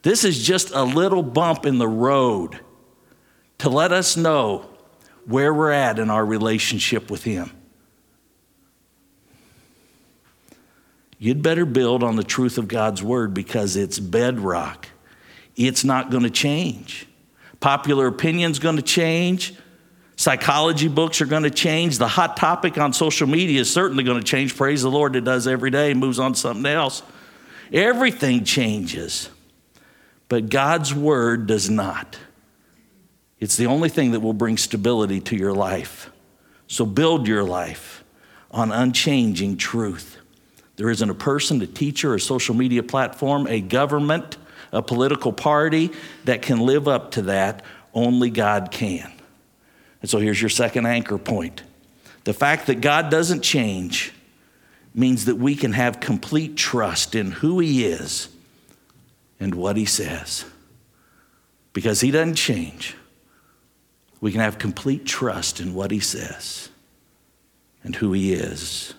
This 0.04 0.24
is 0.24 0.46
just 0.46 0.70
a 0.70 0.84
little 0.84 1.24
bump 1.24 1.66
in 1.66 1.80
the 1.80 1.88
road 1.88 2.60
to 3.58 3.70
let 3.70 3.92
us 3.92 4.16
know 4.16 4.70
where 5.26 5.52
we're 5.52 5.72
at 5.72 5.98
in 5.98 6.12
our 6.12 6.24
relationship 6.24 7.10
with 7.10 7.24
Him. 7.24 7.50
You'd 11.18 11.42
better 11.42 11.66
build 11.66 12.04
on 12.04 12.18
the 12.18 12.24
truth 12.24 12.60
of 12.60 12.68
God's 12.68 13.02
Word 13.02 13.34
because 13.34 13.76
it's 13.76 13.98
bedrock. 13.98 14.88
It's 15.56 15.84
not 15.84 16.12
going 16.12 16.22
to 16.22 16.30
change. 16.30 17.08
Popular 17.60 18.06
opinion's 18.06 18.60
going 18.60 18.76
to 18.76 18.84
change. 18.84 19.56
Psychology 20.18 20.88
books 20.88 21.22
are 21.22 21.26
going 21.26 21.44
to 21.44 21.50
change. 21.50 21.98
The 21.98 22.08
hot 22.08 22.38
topic 22.38 22.78
on 22.78 22.94
social 22.94 23.28
media 23.28 23.60
is 23.60 23.72
certainly 23.72 24.04
going 24.04 24.20
to 24.20 24.24
change. 24.24 24.56
Praise 24.56 24.82
the 24.82 24.92
Lord, 24.92 25.16
it 25.16 25.24
does 25.24 25.48
every 25.48 25.72
day, 25.72 25.94
moves 25.94 26.20
on 26.20 26.34
to 26.34 26.40
something 26.40 26.66
else. 26.66 27.04
Everything 27.74 28.44
changes. 28.44 29.30
But 30.30 30.50
God's 30.50 30.94
word 30.94 31.48
does 31.48 31.70
not. 31.70 32.18
It's 33.40 33.58
the 33.58 33.68
only 33.68 33.90
thing 33.90 34.12
that 34.12 34.22
will 34.22 34.34
bring 34.34 34.58
stability 34.58 35.20
to 35.22 35.36
your 35.36 35.54
life. 35.54 36.10
So 36.68 36.86
build 36.86 37.28
your 37.28 37.44
life 37.44 38.04
on 38.50 38.72
unchanging 38.72 39.58
truth. 39.58 40.18
There 40.78 40.90
isn't 40.90 41.10
a 41.10 41.16
person, 41.16 41.62
a 41.62 41.68
teacher, 41.68 42.16
a 42.16 42.20
social 42.20 42.56
media 42.56 42.84
platform, 42.84 43.48
a 43.48 43.62
government, 43.62 44.38
a 44.72 44.82
political 44.82 45.32
party 45.32 45.92
that 46.24 46.42
can 46.42 46.60
live 46.60 46.88
up 46.88 47.12
to 47.12 47.24
that. 47.24 47.64
Only 47.94 48.30
God 48.30 48.72
can. 48.72 49.12
And 50.06 50.10
so 50.12 50.20
here's 50.20 50.40
your 50.40 50.50
second 50.50 50.86
anchor 50.86 51.18
point 51.18 51.64
the 52.26 52.34
fact 52.36 52.68
that 52.68 52.80
God 52.80 53.10
doesn't 53.10 53.42
change 53.42 54.14
means 54.94 55.26
that 55.26 55.38
we 55.38 55.56
can 55.56 55.74
have 55.74 56.00
complete 56.00 56.56
trust 56.56 57.16
in 57.16 57.32
who 57.32 57.58
He 57.60 57.88
is 57.88 58.30
and 59.40 59.56
what 59.56 59.78
He 59.78 59.86
says. 59.86 60.46
Because 61.74 62.02
He 62.02 62.12
doesn't 62.12 62.36
change, 62.36 62.96
we 64.22 64.32
can 64.32 64.42
have 64.42 64.60
complete 64.60 65.08
trust 65.08 65.60
in 65.60 65.74
what 65.74 65.90
He 65.90 66.00
says 66.00 66.70
and 67.84 67.96
who 67.96 68.14
He 68.14 68.32
is. 68.32 68.94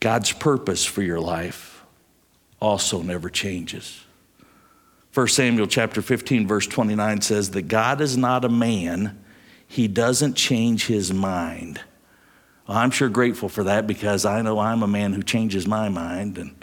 God's 0.00 0.32
purpose 0.32 0.84
for 0.84 1.02
your 1.02 1.20
life 1.20 1.84
also 2.60 3.00
never 3.00 3.30
changes. 3.30 4.05
1 5.16 5.28
Samuel 5.28 5.66
chapter 5.66 6.02
15 6.02 6.46
verse 6.46 6.66
29 6.66 7.22
says 7.22 7.52
that 7.52 7.68
God 7.68 8.02
is 8.02 8.18
not 8.18 8.44
a 8.44 8.50
man, 8.50 9.18
he 9.66 9.88
doesn't 9.88 10.34
change 10.34 10.88
his 10.88 11.10
mind. 11.10 11.80
Well, 12.68 12.76
I'm 12.76 12.90
sure 12.90 13.08
grateful 13.08 13.48
for 13.48 13.64
that 13.64 13.86
because 13.86 14.26
I 14.26 14.42
know 14.42 14.58
I'm 14.58 14.82
a 14.82 14.86
man 14.86 15.14
who 15.14 15.22
changes 15.22 15.66
my 15.66 15.88
mind 15.88 16.36
and 16.36 16.54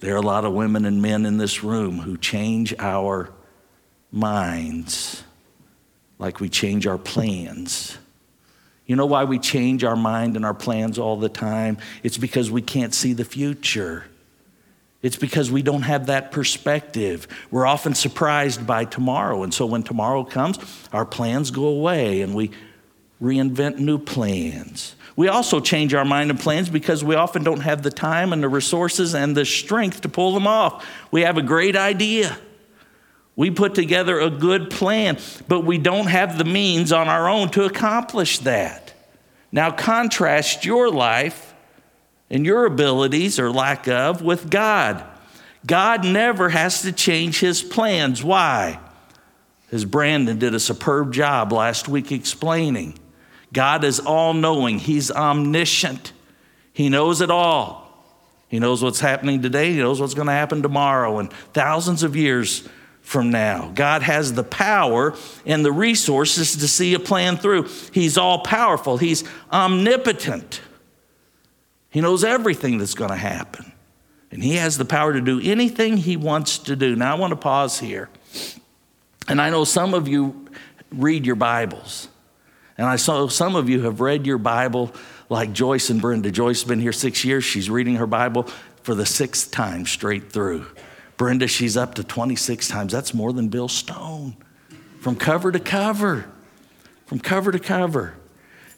there 0.00 0.12
are 0.12 0.18
a 0.18 0.20
lot 0.20 0.44
of 0.44 0.52
women 0.52 0.84
and 0.84 1.00
men 1.00 1.24
in 1.24 1.38
this 1.38 1.64
room 1.64 2.00
who 2.00 2.18
change 2.18 2.74
our 2.78 3.32
minds 4.12 5.24
like 6.18 6.38
we 6.38 6.50
change 6.50 6.86
our 6.86 6.98
plans. 6.98 7.96
You 8.84 8.96
know 8.96 9.06
why 9.06 9.24
we 9.24 9.38
change 9.38 9.84
our 9.84 9.96
mind 9.96 10.36
and 10.36 10.44
our 10.44 10.52
plans 10.52 10.98
all 10.98 11.16
the 11.16 11.30
time? 11.30 11.78
It's 12.02 12.18
because 12.18 12.50
we 12.50 12.60
can't 12.60 12.92
see 12.92 13.14
the 13.14 13.24
future. 13.24 14.04
It's 15.06 15.14
because 15.14 15.52
we 15.52 15.62
don't 15.62 15.82
have 15.82 16.06
that 16.06 16.32
perspective. 16.32 17.28
We're 17.52 17.64
often 17.64 17.94
surprised 17.94 18.66
by 18.66 18.86
tomorrow. 18.86 19.44
And 19.44 19.54
so 19.54 19.64
when 19.64 19.84
tomorrow 19.84 20.24
comes, 20.24 20.58
our 20.92 21.04
plans 21.04 21.52
go 21.52 21.66
away 21.66 22.22
and 22.22 22.34
we 22.34 22.50
reinvent 23.22 23.78
new 23.78 23.98
plans. 23.98 24.96
We 25.14 25.28
also 25.28 25.60
change 25.60 25.94
our 25.94 26.04
mind 26.04 26.30
and 26.30 26.40
plans 26.40 26.68
because 26.68 27.04
we 27.04 27.14
often 27.14 27.44
don't 27.44 27.60
have 27.60 27.84
the 27.84 27.90
time 27.90 28.32
and 28.32 28.42
the 28.42 28.48
resources 28.48 29.14
and 29.14 29.36
the 29.36 29.44
strength 29.44 30.00
to 30.00 30.08
pull 30.08 30.34
them 30.34 30.48
off. 30.48 30.84
We 31.12 31.20
have 31.20 31.38
a 31.38 31.42
great 31.42 31.76
idea. 31.76 32.36
We 33.36 33.52
put 33.52 33.76
together 33.76 34.18
a 34.18 34.28
good 34.28 34.70
plan, 34.70 35.18
but 35.46 35.60
we 35.60 35.78
don't 35.78 36.08
have 36.08 36.36
the 36.36 36.44
means 36.44 36.90
on 36.90 37.06
our 37.06 37.28
own 37.28 37.50
to 37.50 37.64
accomplish 37.64 38.40
that. 38.40 38.92
Now, 39.52 39.70
contrast 39.70 40.64
your 40.64 40.90
life 40.90 41.45
and 42.30 42.44
your 42.44 42.66
abilities 42.66 43.38
or 43.38 43.50
lack 43.50 43.88
of 43.88 44.22
with 44.22 44.50
God. 44.50 45.04
God 45.66 46.04
never 46.04 46.48
has 46.48 46.82
to 46.82 46.92
change 46.92 47.40
his 47.40 47.62
plans. 47.62 48.22
Why? 48.22 48.78
As 49.72 49.84
Brandon 49.84 50.38
did 50.38 50.54
a 50.54 50.60
superb 50.60 51.12
job 51.12 51.52
last 51.52 51.88
week 51.88 52.12
explaining, 52.12 52.98
God 53.52 53.84
is 53.84 54.00
all 54.00 54.32
knowing, 54.32 54.78
He's 54.78 55.10
omniscient, 55.10 56.12
He 56.72 56.88
knows 56.88 57.20
it 57.20 57.30
all. 57.30 57.84
He 58.48 58.60
knows 58.60 58.80
what's 58.80 59.00
happening 59.00 59.42
today, 59.42 59.72
He 59.72 59.78
knows 59.78 60.00
what's 60.00 60.14
going 60.14 60.28
to 60.28 60.32
happen 60.32 60.62
tomorrow, 60.62 61.18
and 61.18 61.32
thousands 61.52 62.04
of 62.04 62.14
years 62.14 62.68
from 63.00 63.30
now. 63.30 63.72
God 63.74 64.02
has 64.02 64.34
the 64.34 64.44
power 64.44 65.14
and 65.44 65.64
the 65.64 65.72
resources 65.72 66.56
to 66.56 66.68
see 66.68 66.94
a 66.94 67.00
plan 67.00 67.36
through. 67.36 67.68
He's 67.92 68.16
all 68.16 68.40
powerful, 68.40 68.98
He's 68.98 69.24
omnipotent. 69.52 70.60
He 71.96 72.02
knows 72.02 72.24
everything 72.24 72.76
that's 72.76 72.92
going 72.92 73.08
to 73.08 73.16
happen. 73.16 73.72
And 74.30 74.44
He 74.44 74.56
has 74.56 74.76
the 74.76 74.84
power 74.84 75.14
to 75.14 75.20
do 75.22 75.40
anything 75.42 75.96
He 75.96 76.18
wants 76.18 76.58
to 76.58 76.76
do. 76.76 76.94
Now, 76.94 77.16
I 77.16 77.18
want 77.18 77.30
to 77.30 77.36
pause 77.36 77.80
here. 77.80 78.10
And 79.28 79.40
I 79.40 79.48
know 79.48 79.64
some 79.64 79.94
of 79.94 80.06
you 80.06 80.46
read 80.92 81.24
your 81.24 81.36
Bibles. 81.36 82.08
And 82.76 82.86
I 82.86 82.96
saw 82.96 83.28
some 83.28 83.56
of 83.56 83.70
you 83.70 83.80
have 83.84 84.02
read 84.02 84.26
your 84.26 84.36
Bible 84.36 84.92
like 85.30 85.54
Joyce 85.54 85.88
and 85.88 86.02
Brenda. 86.02 86.30
Joyce 86.30 86.60
has 86.60 86.68
been 86.68 86.80
here 86.80 86.92
six 86.92 87.24
years. 87.24 87.44
She's 87.44 87.70
reading 87.70 87.94
her 87.94 88.06
Bible 88.06 88.42
for 88.82 88.94
the 88.94 89.06
sixth 89.06 89.50
time 89.50 89.86
straight 89.86 90.30
through. 90.30 90.66
Brenda, 91.16 91.48
she's 91.48 91.78
up 91.78 91.94
to 91.94 92.04
26 92.04 92.68
times. 92.68 92.92
That's 92.92 93.14
more 93.14 93.32
than 93.32 93.48
Bill 93.48 93.68
Stone 93.68 94.36
from 95.00 95.16
cover 95.16 95.50
to 95.50 95.60
cover. 95.60 96.30
From 97.06 97.20
cover 97.20 97.52
to 97.52 97.58
cover. 97.58 98.18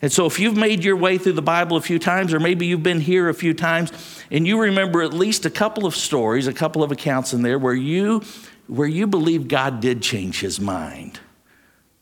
And 0.00 0.12
so, 0.12 0.26
if 0.26 0.38
you've 0.38 0.56
made 0.56 0.84
your 0.84 0.96
way 0.96 1.18
through 1.18 1.32
the 1.32 1.42
Bible 1.42 1.76
a 1.76 1.80
few 1.80 1.98
times, 1.98 2.32
or 2.32 2.38
maybe 2.38 2.66
you've 2.66 2.84
been 2.84 3.00
here 3.00 3.28
a 3.28 3.34
few 3.34 3.52
times, 3.52 3.92
and 4.30 4.46
you 4.46 4.60
remember 4.60 5.02
at 5.02 5.12
least 5.12 5.44
a 5.44 5.50
couple 5.50 5.86
of 5.86 5.96
stories, 5.96 6.46
a 6.46 6.52
couple 6.52 6.84
of 6.84 6.92
accounts 6.92 7.32
in 7.32 7.42
there 7.42 7.58
where 7.58 7.74
you, 7.74 8.22
where 8.68 8.86
you 8.86 9.08
believe 9.08 9.48
God 9.48 9.80
did 9.80 10.00
change 10.00 10.40
his 10.40 10.60
mind, 10.60 11.18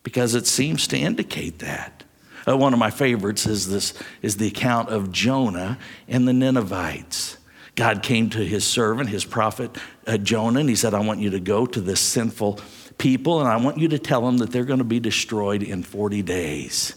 because 0.03 0.35
it 0.35 0.47
seems 0.47 0.87
to 0.89 0.99
indicate 0.99 1.61
that. 1.61 2.05
Uh, 2.47 2.57
one 2.57 2.73
of 2.73 2.79
my 2.79 2.91
favorites 2.91 3.47
is 3.47 3.71
this 3.71 3.95
is 4.23 4.37
the 4.37 4.49
account 4.49 4.91
of 4.91 5.11
Jonah 5.11 5.79
and 6.07 6.29
the 6.29 6.33
Ninevites. 6.33 7.39
God 7.77 8.03
came 8.03 8.31
to 8.31 8.45
his 8.45 8.65
servant, 8.65 9.09
his 9.09 9.25
prophet 9.25 9.77
uh, 10.07 10.17
Jonah, 10.19 10.61
and 10.61 10.69
he 10.69 10.77
said, 10.77 10.95
I 10.95 11.01
want 11.01 11.21
you 11.21 11.31
to 11.31 11.41
go 11.41 11.67
to 11.67 11.81
this 11.81 12.01
sinful 12.01 12.61
people, 12.99 13.41
and 13.41 13.49
I 13.49 13.57
want 13.57 13.79
you 13.79 13.89
to 13.89 13.99
tell 13.99 14.23
them 14.23 14.39
that 14.39 14.51
they're 14.51 14.65
going 14.65 14.79
to 14.79 14.85
be 14.85 15.01
destroyed 15.01 15.63
in 15.63 15.83
40 15.83 16.23
days. 16.23 16.95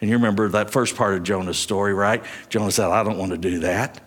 And 0.00 0.08
you 0.08 0.16
remember 0.16 0.48
that 0.48 0.70
first 0.70 0.96
part 0.96 1.14
of 1.14 1.22
Jonah's 1.22 1.58
story, 1.58 1.92
right? 1.92 2.24
Jonah 2.48 2.70
said, 2.70 2.86
I 2.86 3.02
don't 3.02 3.18
want 3.18 3.32
to 3.32 3.38
do 3.38 3.60
that. 3.60 4.00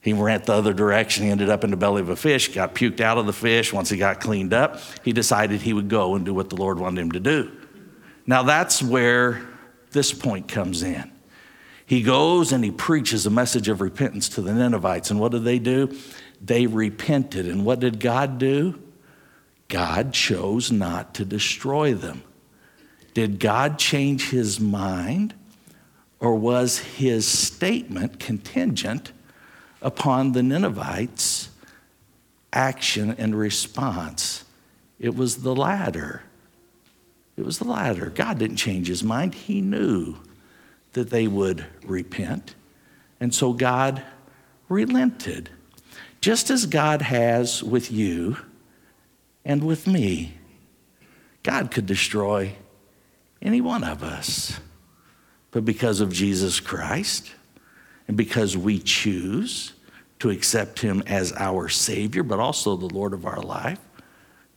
He 0.00 0.12
went 0.12 0.44
the 0.44 0.52
other 0.52 0.72
direction. 0.72 1.24
He 1.24 1.30
ended 1.30 1.50
up 1.50 1.64
in 1.64 1.72
the 1.72 1.76
belly 1.76 2.00
of 2.00 2.08
a 2.08 2.14
fish, 2.14 2.54
got 2.54 2.76
puked 2.76 3.00
out 3.00 3.18
of 3.18 3.26
the 3.26 3.32
fish. 3.32 3.72
Once 3.72 3.90
he 3.90 3.96
got 3.96 4.20
cleaned 4.20 4.54
up, 4.54 4.80
he 5.02 5.12
decided 5.12 5.60
he 5.60 5.72
would 5.72 5.88
go 5.88 6.14
and 6.14 6.24
do 6.24 6.32
what 6.32 6.48
the 6.48 6.54
Lord 6.54 6.78
wanted 6.78 7.00
him 7.00 7.12
to 7.12 7.20
do. 7.20 7.50
Now, 8.24 8.44
that's 8.44 8.80
where 8.80 9.42
this 9.90 10.12
point 10.12 10.46
comes 10.46 10.84
in. 10.84 11.10
He 11.86 12.02
goes 12.02 12.52
and 12.52 12.62
he 12.62 12.70
preaches 12.70 13.26
a 13.26 13.30
message 13.30 13.68
of 13.68 13.80
repentance 13.80 14.28
to 14.30 14.42
the 14.42 14.52
Ninevites. 14.52 15.10
And 15.10 15.18
what 15.18 15.32
did 15.32 15.42
they 15.42 15.58
do? 15.58 15.96
They 16.40 16.66
repented. 16.66 17.46
And 17.46 17.64
what 17.64 17.80
did 17.80 17.98
God 17.98 18.38
do? 18.38 18.80
God 19.68 20.12
chose 20.12 20.70
not 20.70 21.14
to 21.14 21.24
destroy 21.24 21.94
them. 21.94 22.22
Did 23.16 23.40
God 23.40 23.78
change 23.78 24.28
his 24.28 24.60
mind? 24.60 25.32
Or 26.20 26.34
was 26.34 26.80
his 26.80 27.26
statement 27.26 28.20
contingent 28.20 29.10
upon 29.80 30.32
the 30.32 30.42
Ninevites' 30.42 31.48
action 32.52 33.16
and 33.16 33.34
response? 33.34 34.44
It 34.98 35.16
was 35.16 35.36
the 35.36 35.54
latter. 35.54 36.24
It 37.38 37.46
was 37.46 37.58
the 37.58 37.64
latter. 37.64 38.10
God 38.10 38.38
didn't 38.38 38.58
change 38.58 38.86
his 38.88 39.02
mind, 39.02 39.32
he 39.34 39.62
knew 39.62 40.16
that 40.92 41.08
they 41.08 41.26
would 41.26 41.64
repent. 41.86 42.54
And 43.18 43.34
so 43.34 43.54
God 43.54 44.02
relented, 44.68 45.48
just 46.20 46.50
as 46.50 46.66
God 46.66 47.00
has 47.00 47.62
with 47.62 47.90
you 47.90 48.36
and 49.42 49.64
with 49.64 49.86
me. 49.86 50.34
God 51.42 51.70
could 51.70 51.86
destroy 51.86 52.54
any 53.40 53.60
one 53.60 53.84
of 53.84 54.02
us. 54.02 54.58
But 55.50 55.64
because 55.64 56.00
of 56.00 56.12
Jesus 56.12 56.60
Christ, 56.60 57.32
and 58.08 58.16
because 58.16 58.56
we 58.56 58.78
choose 58.78 59.72
to 60.18 60.30
accept 60.30 60.80
him 60.80 61.02
as 61.06 61.32
our 61.32 61.68
Savior, 61.68 62.22
but 62.22 62.38
also 62.38 62.76
the 62.76 62.86
Lord 62.86 63.12
of 63.12 63.26
our 63.26 63.40
life, 63.40 63.80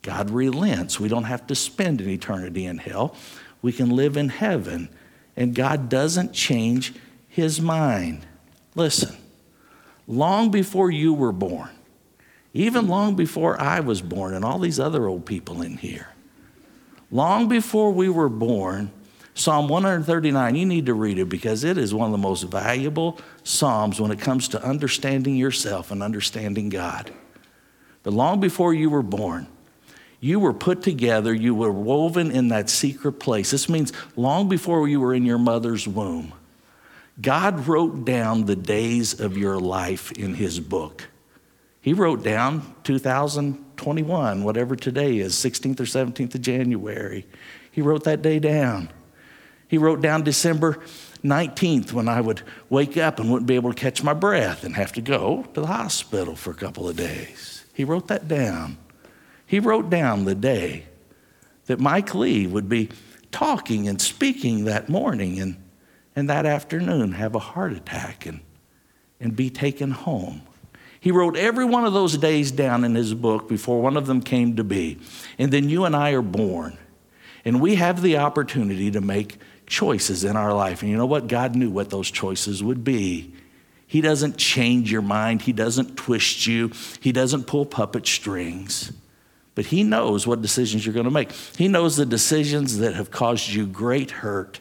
God 0.01 0.29
relents. 0.29 0.99
We 0.99 1.09
don't 1.09 1.23
have 1.23 1.47
to 1.47 1.55
spend 1.55 1.99
an 1.99 2.09
eternity 2.09 2.65
in 2.65 2.77
hell. 2.77 3.15
We 3.61 3.71
can 3.71 3.89
live 3.89 4.15
in 4.15 4.29
heaven 4.29 4.89
and 5.39 5.55
God 5.55 5.87
doesn't 5.87 6.33
change 6.33 6.93
his 7.29 7.61
mind. 7.61 8.27
Listen, 8.75 9.15
long 10.05 10.51
before 10.51 10.91
you 10.91 11.13
were 11.13 11.31
born, 11.31 11.69
even 12.53 12.89
long 12.89 13.15
before 13.15 13.59
I 13.59 13.79
was 13.79 14.01
born, 14.01 14.33
and 14.33 14.43
all 14.43 14.59
these 14.59 14.81
other 14.81 15.07
old 15.07 15.25
people 15.25 15.61
in 15.61 15.77
here, 15.77 16.09
long 17.11 17.47
before 17.47 17.91
we 17.91 18.09
were 18.09 18.29
born, 18.29 18.91
Psalm 19.33 19.69
139, 19.69 20.55
you 20.55 20.65
need 20.65 20.85
to 20.87 20.93
read 20.93 21.17
it 21.17 21.29
because 21.29 21.63
it 21.63 21.77
is 21.77 21.93
one 21.93 22.07
of 22.07 22.11
the 22.11 22.17
most 22.17 22.43
valuable 22.43 23.17
Psalms 23.43 24.01
when 24.01 24.11
it 24.11 24.19
comes 24.19 24.49
to 24.49 24.63
understanding 24.63 25.35
yourself 25.35 25.91
and 25.91 26.03
understanding 26.03 26.67
God. 26.69 27.11
But 28.03 28.13
long 28.13 28.39
before 28.39 28.73
you 28.73 28.89
were 28.89 29.03
born, 29.03 29.47
you 30.19 30.39
were 30.39 30.53
put 30.53 30.81
together, 30.81 31.33
you 31.33 31.55
were 31.55 31.71
woven 31.71 32.31
in 32.31 32.49
that 32.49 32.69
secret 32.69 33.13
place. 33.13 33.51
This 33.51 33.69
means 33.69 33.93
long 34.17 34.49
before 34.49 34.87
you 34.87 34.99
were 34.99 35.13
in 35.13 35.25
your 35.25 35.37
mother's 35.37 35.87
womb, 35.87 36.33
God 37.21 37.67
wrote 37.67 38.05
down 38.05 38.45
the 38.45 38.55
days 38.55 39.19
of 39.19 39.37
your 39.37 39.59
life 39.59 40.11
in 40.11 40.35
His 40.35 40.59
book. 40.59 41.07
He 41.81 41.93
wrote 41.93 42.23
down 42.23 42.75
2021, 43.79 44.43
whatever 44.43 44.75
today 44.75 45.19
is, 45.19 45.33
16th 45.35 45.79
or 45.79 45.83
17th 45.83 46.35
of 46.35 46.41
January. 46.41 47.25
He 47.71 47.81
wrote 47.81 48.03
that 48.03 48.21
day 48.21 48.37
down. 48.37 48.89
He 49.69 49.77
wrote 49.77 50.01
down 50.01 50.23
December 50.23 50.79
19th 51.23 51.93
when 51.93 52.09
I 52.09 52.19
would 52.19 52.41
wake 52.69 52.97
up 52.97 53.19
and 53.19 53.31
wouldn't 53.31 53.47
be 53.47 53.55
able 53.55 53.71
to 53.71 53.79
catch 53.79 54.03
my 54.03 54.13
breath 54.13 54.65
and 54.65 54.75
have 54.75 54.91
to 54.93 55.01
go 55.01 55.43
to 55.53 55.61
the 55.61 55.67
hospital 55.67 56.35
for 56.35 56.51
a 56.51 56.55
couple 56.55 56.89
of 56.89 56.97
days. 56.97 57.63
He 57.73 57.85
wrote 57.85 58.09
that 58.09 58.27
down. 58.27 58.77
He 59.45 59.61
wrote 59.61 59.89
down 59.89 60.25
the 60.25 60.35
day 60.35 60.85
that 61.67 61.79
Mike 61.79 62.13
Lee 62.13 62.47
would 62.47 62.67
be 62.67 62.89
talking 63.31 63.87
and 63.87 64.01
speaking 64.01 64.65
that 64.65 64.89
morning 64.89 65.39
and, 65.39 65.55
and 66.17 66.29
that 66.29 66.45
afternoon 66.45 67.13
have 67.13 67.33
a 67.33 67.39
heart 67.39 67.71
attack 67.71 68.25
and, 68.25 68.41
and 69.21 69.37
be 69.37 69.49
taken 69.49 69.91
home. 69.91 70.41
He 70.99 71.12
wrote 71.12 71.38
every 71.38 71.65
one 71.65 71.85
of 71.85 71.93
those 71.93 72.17
days 72.17 72.51
down 72.51 72.83
in 72.83 72.95
his 72.95 73.13
book 73.13 73.47
before 73.47 73.81
one 73.81 73.95
of 73.95 74.05
them 74.05 74.21
came 74.21 74.57
to 74.57 74.63
be. 74.63 74.99
And 75.38 75.51
then 75.51 75.69
you 75.69 75.85
and 75.85 75.95
I 75.95 76.12
are 76.12 76.21
born. 76.21 76.77
And 77.45 77.62
we 77.62 77.75
have 77.75 78.01
the 78.01 78.17
opportunity 78.17 78.91
to 78.91 79.01
make 79.01 79.38
choices 79.65 80.23
in 80.23 80.35
our 80.35 80.53
life. 80.53 80.81
And 80.81 80.91
you 80.91 80.97
know 80.97 81.05
what? 81.05 81.27
God 81.27 81.55
knew 81.55 81.69
what 81.69 81.89
those 81.89 82.12
choices 82.12 82.62
would 82.62 82.83
be. 82.83 83.33
He 83.88 84.01
doesn't 84.01 84.38
change 84.38 84.91
your 84.91 85.01
mind, 85.01 85.41
He 85.41 85.53
doesn't 85.53 85.95
twist 85.95 86.45
you, 86.45 86.71
He 86.99 87.12
doesn't 87.12 87.45
pull 87.45 87.65
puppet 87.65 88.05
strings. 88.05 88.91
But 89.55 89.65
He 89.67 89.83
knows 89.83 90.27
what 90.27 90.43
decisions 90.43 90.85
you're 90.85 90.93
going 90.93 91.05
to 91.05 91.12
make. 91.12 91.31
He 91.57 91.67
knows 91.67 91.97
the 91.97 92.05
decisions 92.05 92.77
that 92.79 92.93
have 92.93 93.09
caused 93.09 93.49
you 93.49 93.65
great 93.65 94.12
hurt 94.12 94.59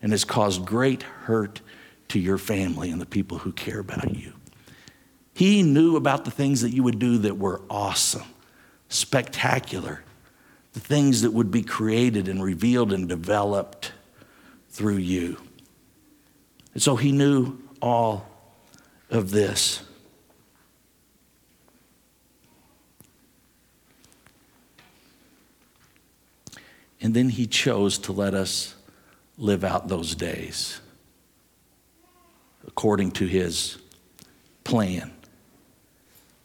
and 0.00 0.12
has 0.12 0.24
caused 0.24 0.64
great 0.64 1.02
hurt 1.02 1.60
to 2.08 2.18
your 2.18 2.38
family 2.38 2.90
and 2.90 3.00
the 3.00 3.06
people 3.06 3.38
who 3.38 3.52
care 3.52 3.80
about 3.80 4.16
you. 4.16 4.32
He 5.34 5.62
knew 5.62 5.96
about 5.96 6.24
the 6.24 6.30
things 6.30 6.60
that 6.60 6.70
you 6.70 6.82
would 6.82 6.98
do 6.98 7.18
that 7.18 7.38
were 7.38 7.62
awesome, 7.70 8.24
spectacular, 8.88 10.02
the 10.72 10.80
things 10.80 11.22
that 11.22 11.32
would 11.32 11.50
be 11.50 11.62
created 11.62 12.28
and 12.28 12.42
revealed 12.42 12.92
and 12.92 13.08
developed 13.08 13.92
through 14.70 14.98
you. 14.98 15.38
And 16.74 16.82
so 16.82 16.96
he 16.96 17.12
knew 17.12 17.58
all 17.80 18.26
of 19.10 19.30
this. 19.30 19.82
And 27.00 27.14
then 27.14 27.30
he 27.30 27.46
chose 27.46 27.98
to 27.98 28.12
let 28.12 28.32
us 28.32 28.74
live 29.36 29.64
out 29.64 29.88
those 29.88 30.14
days 30.14 30.80
according 32.66 33.10
to 33.10 33.26
his 33.26 33.78
plan 34.62 35.10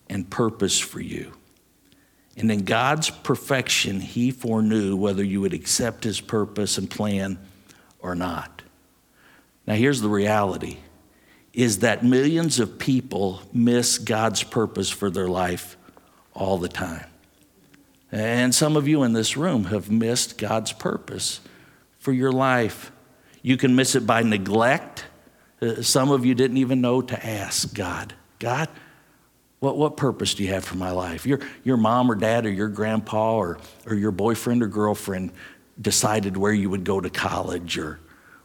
and 0.10 0.30
purpose 0.30 0.80
for 0.80 1.02
you. 1.02 1.34
And 2.38 2.52
in 2.52 2.66
God's 2.66 3.10
perfection, 3.10 4.00
he 4.00 4.32
foreknew 4.32 4.96
whether 4.96 5.24
you 5.24 5.42
would 5.42 5.54
accept 5.54 6.04
his 6.04 6.22
purpose 6.22 6.78
and 6.78 6.90
plan 6.90 7.40
or 8.00 8.14
not. 8.14 8.62
Now, 9.66 9.74
here's 9.74 10.02
the 10.02 10.10
reality 10.10 10.78
is 11.52 11.80
that 11.80 12.06
millions 12.06 12.60
of 12.60 12.78
people 12.78 13.42
miss 13.52 13.98
God's 13.98 14.44
purpose 14.44 14.92
for 14.92 15.10
their 15.10 15.28
life 15.28 15.76
all 16.36 16.60
the 16.60 16.70
time. 16.70 17.06
And 18.12 18.54
some 18.54 18.78
of 18.78 18.88
you 18.88 19.02
in 19.02 19.14
this 19.14 19.36
room 19.36 19.66
have 19.66 19.90
missed 19.90 20.38
God's 20.38 20.72
purpose 20.72 21.42
for 21.98 22.14
your 22.14 22.32
life. 22.32 22.92
You 23.42 23.58
can 23.58 23.76
miss 23.76 23.96
it 23.96 24.06
by 24.06 24.22
neglect. 24.22 25.06
Uh, 25.60 25.82
some 25.82 26.12
of 26.12 26.26
you 26.26 26.36
didn't 26.36 26.58
even 26.58 26.80
know 26.80 27.02
to 27.02 27.26
ask 27.26 27.74
God, 27.74 28.14
God, 28.38 28.70
what, 29.60 29.78
what 29.78 29.98
purpose 29.98 30.36
do 30.36 30.44
you 30.44 30.54
have 30.54 30.64
for 30.64 30.76
my 30.76 30.92
life? 30.92 31.26
Your, 31.26 31.40
your 31.64 31.78
mom 31.78 32.12
or 32.12 32.16
dad 32.16 32.46
or 32.46 32.52
your 32.52 32.68
grandpa 32.68 33.36
or, 33.36 33.58
or 33.86 33.96
your 33.96 34.12
boyfriend 34.12 34.62
or 34.62 34.68
girlfriend 34.68 35.32
decided 35.80 36.38
where 36.38 36.54
you 36.54 36.70
would 36.70 36.84
go 36.84 37.02
to 37.02 37.10
college 37.10 37.78
or 37.78 38.00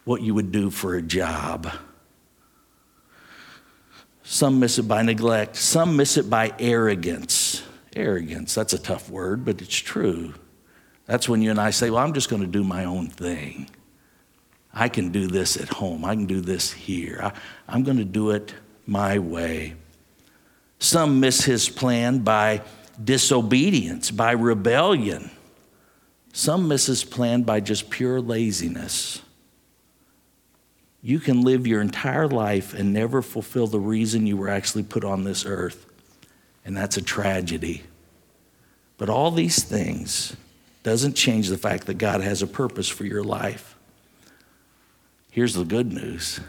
what 0.04 0.22
you 0.22 0.34
would 0.34 0.52
do 0.52 0.70
for 0.70 0.96
a 0.96 1.02
job. 1.02 1.70
Some 4.22 4.60
miss 4.60 4.78
it 4.78 4.84
by 4.84 5.02
neglect, 5.02 5.56
some 5.56 5.96
miss 5.96 6.16
it 6.16 6.30
by 6.30 6.54
arrogance. 6.58 7.62
Arrogance, 7.94 8.54
that's 8.54 8.72
a 8.72 8.78
tough 8.78 9.10
word, 9.10 9.44
but 9.44 9.60
it's 9.60 9.76
true. 9.76 10.32
That's 11.04 11.28
when 11.28 11.42
you 11.42 11.50
and 11.50 11.60
I 11.60 11.70
say, 11.70 11.90
Well, 11.90 12.02
I'm 12.02 12.14
just 12.14 12.30
going 12.30 12.40
to 12.40 12.48
do 12.48 12.64
my 12.64 12.84
own 12.86 13.08
thing. 13.08 13.68
I 14.72 14.88
can 14.88 15.10
do 15.10 15.26
this 15.26 15.58
at 15.58 15.68
home, 15.68 16.04
I 16.04 16.14
can 16.14 16.26
do 16.26 16.40
this 16.40 16.72
here. 16.72 17.32
I, 17.68 17.76
am 17.76 17.82
going 17.82 17.98
to 17.98 18.04
do 18.04 18.30
it 18.30 18.54
my 18.86 19.18
way. 19.18 19.74
Some 20.82 21.20
miss 21.20 21.44
his 21.44 21.68
plan 21.68 22.18
by 22.18 22.62
disobedience, 23.02 24.10
by 24.10 24.32
rebellion. 24.32 25.30
Some 26.32 26.66
miss 26.66 26.86
his 26.86 27.04
plan 27.04 27.42
by 27.42 27.60
just 27.60 27.88
pure 27.88 28.20
laziness. 28.20 29.22
You 31.00 31.20
can 31.20 31.42
live 31.42 31.68
your 31.68 31.80
entire 31.80 32.26
life 32.26 32.74
and 32.74 32.92
never 32.92 33.22
fulfill 33.22 33.68
the 33.68 33.78
reason 33.78 34.26
you 34.26 34.36
were 34.36 34.48
actually 34.48 34.82
put 34.82 35.04
on 35.04 35.22
this 35.22 35.46
earth 35.46 35.86
and 36.64 36.76
that's 36.76 36.96
a 36.96 37.02
tragedy. 37.02 37.84
But 38.98 39.08
all 39.08 39.30
these 39.30 39.62
things 39.62 40.36
doesn't 40.82 41.14
change 41.14 41.48
the 41.48 41.58
fact 41.58 41.86
that 41.86 41.94
God 41.94 42.22
has 42.22 42.42
a 42.42 42.46
purpose 42.48 42.88
for 42.88 43.04
your 43.04 43.22
life. 43.22 43.76
Here's 45.30 45.54
the 45.54 45.64
good 45.64 45.92
news, 45.92 46.40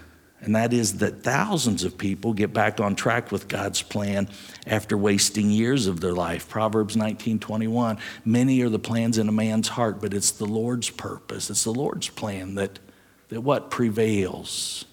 and 0.44 0.56
that 0.56 0.74
is 0.74 0.98
that 1.00 1.24
thousands 1.24 1.84
of 1.84 1.98
people 1.98 2.34
get 2.34 2.54
back 2.54 2.80
on 2.80 2.96
track 2.96 3.32
with 3.32 3.48
God's 3.48 3.82
plan 3.82 4.30
after 4.68 4.98
wasting 4.98 5.50
years 5.50 5.88
of 5.88 6.02
their 6.02 6.14
life. 6.14 6.50
Proverbs 6.50 6.96
19:21, 6.96 7.98
many 8.26 8.62
are 8.62 8.70
the 8.70 8.80
plans 8.80 9.18
in 9.18 9.30
a 9.30 9.32
man's 9.32 9.70
heart, 9.70 10.02
but 10.02 10.14
it's 10.14 10.32
the 10.32 10.46
Lord's 10.46 10.90
purpose. 10.90 11.50
It's 11.50 11.64
the 11.64 11.74
Lord's 11.74 12.10
plan 12.10 12.56
that 12.56 12.80
that 13.30 13.42
what 13.42 13.72
prevails 13.72 14.86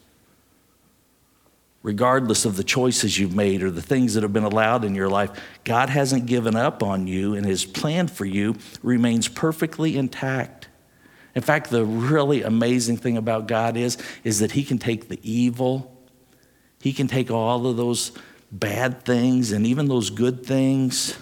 regardless 1.82 2.44
of 2.44 2.56
the 2.56 2.64
choices 2.64 3.18
you've 3.18 3.34
made 3.34 3.62
or 3.62 3.70
the 3.70 3.82
things 3.82 4.14
that 4.14 4.22
have 4.22 4.32
been 4.32 4.44
allowed 4.44 4.84
in 4.84 4.94
your 4.94 5.08
life, 5.08 5.30
God 5.64 5.88
hasn't 5.88 6.26
given 6.26 6.56
up 6.56 6.82
on 6.82 7.06
you, 7.06 7.34
and 7.34 7.46
His 7.46 7.64
plan 7.64 8.08
for 8.08 8.24
you 8.24 8.56
remains 8.82 9.28
perfectly 9.28 9.96
intact. 9.96 10.68
In 11.34 11.42
fact, 11.42 11.70
the 11.70 11.84
really 11.84 12.42
amazing 12.42 12.96
thing 12.96 13.16
about 13.16 13.46
God 13.46 13.76
is, 13.76 13.98
is 14.24 14.40
that 14.40 14.52
He 14.52 14.64
can 14.64 14.78
take 14.78 15.08
the 15.08 15.20
evil, 15.22 15.96
He 16.80 16.92
can 16.92 17.08
take 17.08 17.30
all 17.30 17.66
of 17.66 17.76
those 17.76 18.12
bad 18.52 19.04
things 19.04 19.52
and 19.52 19.66
even 19.66 19.86
those 19.86 20.10
good 20.10 20.44
things 20.44 21.16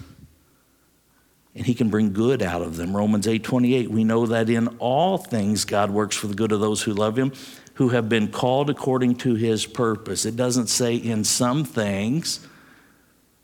and 1.54 1.66
he 1.66 1.74
can 1.74 1.90
bring 1.90 2.14
good 2.14 2.40
out 2.40 2.62
of 2.62 2.76
them 2.76 2.96
romans 2.96 3.28
8 3.28 3.44
28 3.44 3.90
we 3.90 4.02
know 4.02 4.24
that 4.24 4.48
in 4.48 4.66
all 4.78 5.18
things 5.18 5.66
god 5.66 5.90
works 5.90 6.16
for 6.16 6.26
the 6.26 6.34
good 6.34 6.52
of 6.52 6.60
those 6.60 6.80
who 6.80 6.94
love 6.94 7.18
him 7.18 7.30
who 7.78 7.90
have 7.90 8.08
been 8.08 8.26
called 8.26 8.68
according 8.68 9.14
to 9.14 9.36
his 9.36 9.64
purpose. 9.64 10.26
It 10.26 10.34
doesn't 10.34 10.66
say 10.66 10.96
in 10.96 11.22
some 11.22 11.62
things, 11.64 12.44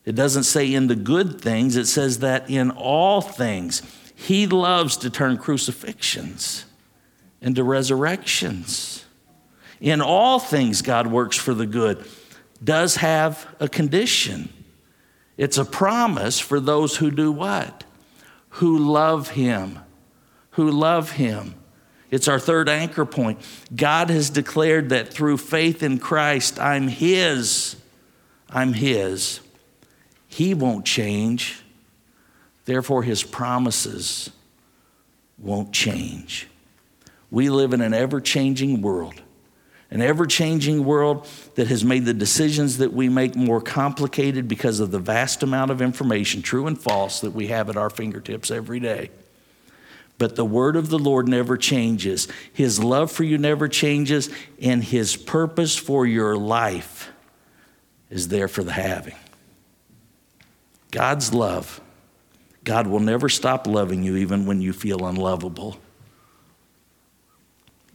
it 0.05 0.17
doesn't 0.17 0.43
say 0.43 0.75
in 0.75 0.89
the 0.89 0.97
good 0.97 1.41
things, 1.41 1.77
it 1.77 1.87
says 1.87 2.19
that 2.19 2.51
in 2.51 2.73
all 2.73 3.21
things. 3.21 3.81
He 4.15 4.47
loves 4.47 4.97
to 4.99 5.11
turn 5.11 5.39
crucifixions 5.39 6.65
into 7.41 7.63
resurrections. 7.63 9.05
In 9.81 10.01
all 10.01 10.39
things, 10.39 10.83
God 10.83 11.07
works 11.07 11.37
for 11.37 11.53
the 11.53 11.67
good, 11.67 12.07
does 12.63 12.97
have 12.97 13.47
a 13.61 13.69
condition. 13.69 14.49
It's 15.37 15.59
a 15.59 15.65
promise 15.65 16.39
for 16.39 16.61
those 16.61 16.97
who 16.97 17.11
do 17.11 17.33
what? 17.33 17.85
Who 18.51 18.79
love 18.79 19.31
Him. 19.31 19.81
Who 20.53 20.71
love 20.71 21.11
Him. 21.13 21.57
It's 22.11 22.29
our 22.29 22.39
third 22.39 22.69
anchor 22.69 23.05
point. 23.05 23.41
God 23.75 24.09
has 24.09 24.31
declared 24.31 24.91
that 24.91 25.13
through 25.13 25.39
faith 25.39 25.83
in 25.83 25.99
Christ, 25.99 26.61
I'm 26.61 26.87
His. 26.87 27.75
I'm 28.49 28.73
His. 28.73 29.41
He 30.29 30.55
won't 30.55 30.87
change. 30.87 31.64
Therefore, 32.65 33.03
His 33.03 33.23
promises 33.23 34.31
won't 35.39 35.73
change. 35.73 36.49
We 37.31 37.51
live 37.51 37.73
in 37.73 37.81
an 37.81 37.93
ever 37.93 38.21
changing 38.21 38.81
world, 38.81 39.21
an 39.91 40.01
ever 40.01 40.27
changing 40.27 40.85
world 40.85 41.27
that 41.57 41.69
has 41.69 41.85
made 41.85 42.05
the 42.05 42.15
decisions 42.15 42.79
that 42.79 42.93
we 42.93 43.09
make 43.09 43.35
more 43.35 43.61
complicated 43.61 44.49
because 44.49 44.81
of 44.81 44.91
the 44.91 44.99
vast 44.99 45.43
amount 45.43 45.71
of 45.71 45.83
information, 45.83 46.43
true 46.43 46.67
and 46.67 46.81
false, 46.81 47.21
that 47.21 47.33
we 47.33 47.49
have 47.49 47.69
at 47.69 47.77
our 47.77 47.91
fingertips 47.91 48.51
every 48.51 48.81
day. 48.81 49.11
But 50.17 50.37
the 50.37 50.45
word 50.45 50.77
of 50.77 50.91
the 50.91 50.99
Lord 50.99 51.27
never 51.27 51.57
changes. 51.57 52.29
His 52.53 52.83
love 52.83 53.11
for 53.11 53.25
you 53.25 53.37
never 53.37 53.67
changes, 53.67 54.31
and 54.63 54.83
his 54.83 55.17
purpose 55.17 55.77
for 55.77 56.07
your 56.07 56.37
life 56.37 57.11
is 58.11 58.29
there 58.29 58.47
for 58.47 58.63
the 58.63 58.73
having. 58.73 59.17
God's 60.93 61.35
love. 61.35 61.81
God 62.65 62.87
will 62.87 63.01
never 63.01 63.29
stop 63.29 63.67
loving 63.67 64.03
you 64.03 64.17
even 64.17 64.47
when 64.47 64.61
you 64.61 64.73
feel 64.73 65.07
unlovable. 65.07 65.77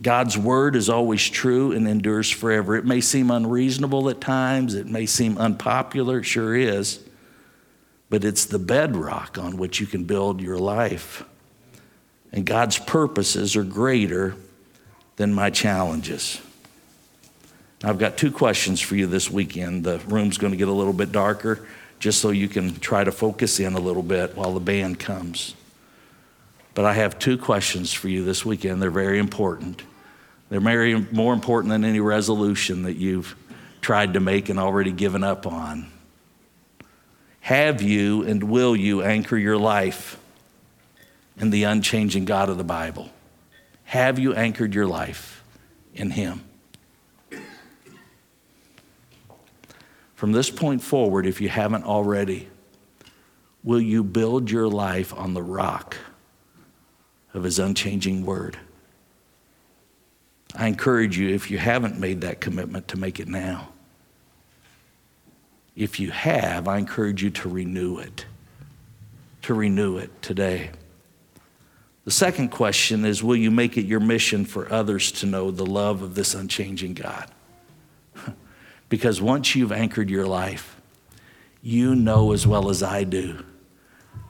God's 0.01 0.37
word 0.37 0.75
is 0.75 0.89
always 0.89 1.27
true 1.27 1.73
and 1.73 1.87
endures 1.87 2.29
forever. 2.29 2.77
It 2.77 2.85
may 2.85 3.01
seem 3.01 3.31
unreasonable 3.31 4.09
at 4.09 4.21
times, 4.21 4.75
it 4.75 4.87
may 4.87 5.05
seem 5.05 5.37
unpopular, 5.37 6.19
it 6.19 6.23
sure 6.23 6.55
is, 6.55 7.03
but 8.09 8.23
it's 8.23 8.45
the 8.45 8.59
bedrock 8.59 9.37
on 9.37 9.57
which 9.57 9.81
you 9.81 9.87
can 9.87 10.05
build 10.05 10.39
your 10.39 10.57
life. 10.57 11.25
And 12.31 12.45
God's 12.45 12.77
purposes 12.77 13.55
are 13.55 13.63
greater 13.63 14.35
than 15.17 15.33
my 15.33 15.49
challenges. 15.49 16.39
I've 17.83 17.97
got 17.97 18.17
two 18.17 18.31
questions 18.31 18.79
for 18.79 18.95
you 18.95 19.07
this 19.07 19.29
weekend. 19.29 19.83
The 19.83 19.99
room's 19.99 20.37
going 20.37 20.51
to 20.51 20.57
get 20.57 20.67
a 20.67 20.73
little 20.73 20.93
bit 20.93 21.11
darker 21.11 21.67
just 21.99 22.21
so 22.21 22.29
you 22.31 22.47
can 22.47 22.79
try 22.79 23.03
to 23.03 23.11
focus 23.11 23.59
in 23.59 23.73
a 23.73 23.79
little 23.79 24.03
bit 24.03 24.35
while 24.35 24.53
the 24.53 24.59
band 24.59 24.99
comes. 24.99 25.53
But 26.73 26.85
I 26.85 26.93
have 26.93 27.19
two 27.19 27.37
questions 27.37 27.91
for 27.91 28.07
you 28.07 28.23
this 28.23 28.45
weekend. 28.45 28.81
They're 28.81 28.89
very 28.89 29.19
important. 29.19 29.83
They're 30.49 30.61
very, 30.61 30.95
more 31.11 31.33
important 31.33 31.71
than 31.71 31.83
any 31.83 31.99
resolution 31.99 32.83
that 32.83 32.95
you've 32.95 33.35
tried 33.81 34.13
to 34.13 34.19
make 34.19 34.49
and 34.49 34.59
already 34.59 34.91
given 34.91 35.23
up 35.23 35.45
on. 35.45 35.91
Have 37.41 37.81
you 37.81 38.23
and 38.23 38.43
will 38.43 38.75
you 38.75 39.01
anchor 39.03 39.37
your 39.37 39.57
life 39.57 40.17
in 41.37 41.49
the 41.49 41.63
unchanging 41.63 42.25
God 42.25 42.49
of 42.49 42.57
the 42.57 42.63
Bible? 42.63 43.09
Have 43.85 44.19
you 44.19 44.33
anchored 44.33 44.73
your 44.75 44.87
life 44.87 45.43
in 45.93 46.11
Him? 46.11 46.43
From 50.19 50.33
this 50.33 50.49
point 50.49 50.83
forward, 50.83 51.25
if 51.25 51.39
you 51.39 51.47
haven't 51.47 51.85
already, 51.85 52.49
will 53.63 53.79
you 53.79 54.03
build 54.03 54.51
your 54.51 54.67
life 54.67 55.13
on 55.13 55.33
the 55.33 55.41
rock 55.41 55.95
of 57.33 57.43
His 57.43 57.57
unchanging 57.57 58.25
Word? 58.25 58.57
I 60.53 60.67
encourage 60.67 61.17
you, 61.17 61.29
if 61.29 61.49
you 61.49 61.57
haven't 61.57 62.01
made 62.01 62.19
that 62.19 62.41
commitment, 62.41 62.89
to 62.89 62.99
make 62.99 63.21
it 63.21 63.29
now. 63.29 63.69
If 65.77 66.01
you 66.01 66.11
have, 66.11 66.67
I 66.67 66.79
encourage 66.79 67.23
you 67.23 67.29
to 67.29 67.47
renew 67.47 67.99
it, 67.99 68.25
to 69.43 69.53
renew 69.53 69.95
it 69.99 70.21
today. 70.21 70.71
The 72.03 72.11
second 72.11 72.49
question 72.49 73.05
is 73.05 73.23
Will 73.23 73.37
you 73.37 73.51
make 73.51 73.77
it 73.77 73.85
your 73.85 74.01
mission 74.01 74.43
for 74.43 74.69
others 74.69 75.13
to 75.13 75.25
know 75.25 75.49
the 75.49 75.65
love 75.65 76.01
of 76.01 76.15
this 76.15 76.35
unchanging 76.35 76.95
God? 76.95 77.31
Because 78.89 79.21
once 79.21 79.55
you've 79.55 79.71
anchored 79.71 80.09
your 80.09 80.25
life, 80.25 80.75
you 81.61 81.95
know 81.95 82.33
as 82.33 82.47
well 82.47 82.69
as 82.69 82.81
I 82.81 83.03
do 83.03 83.43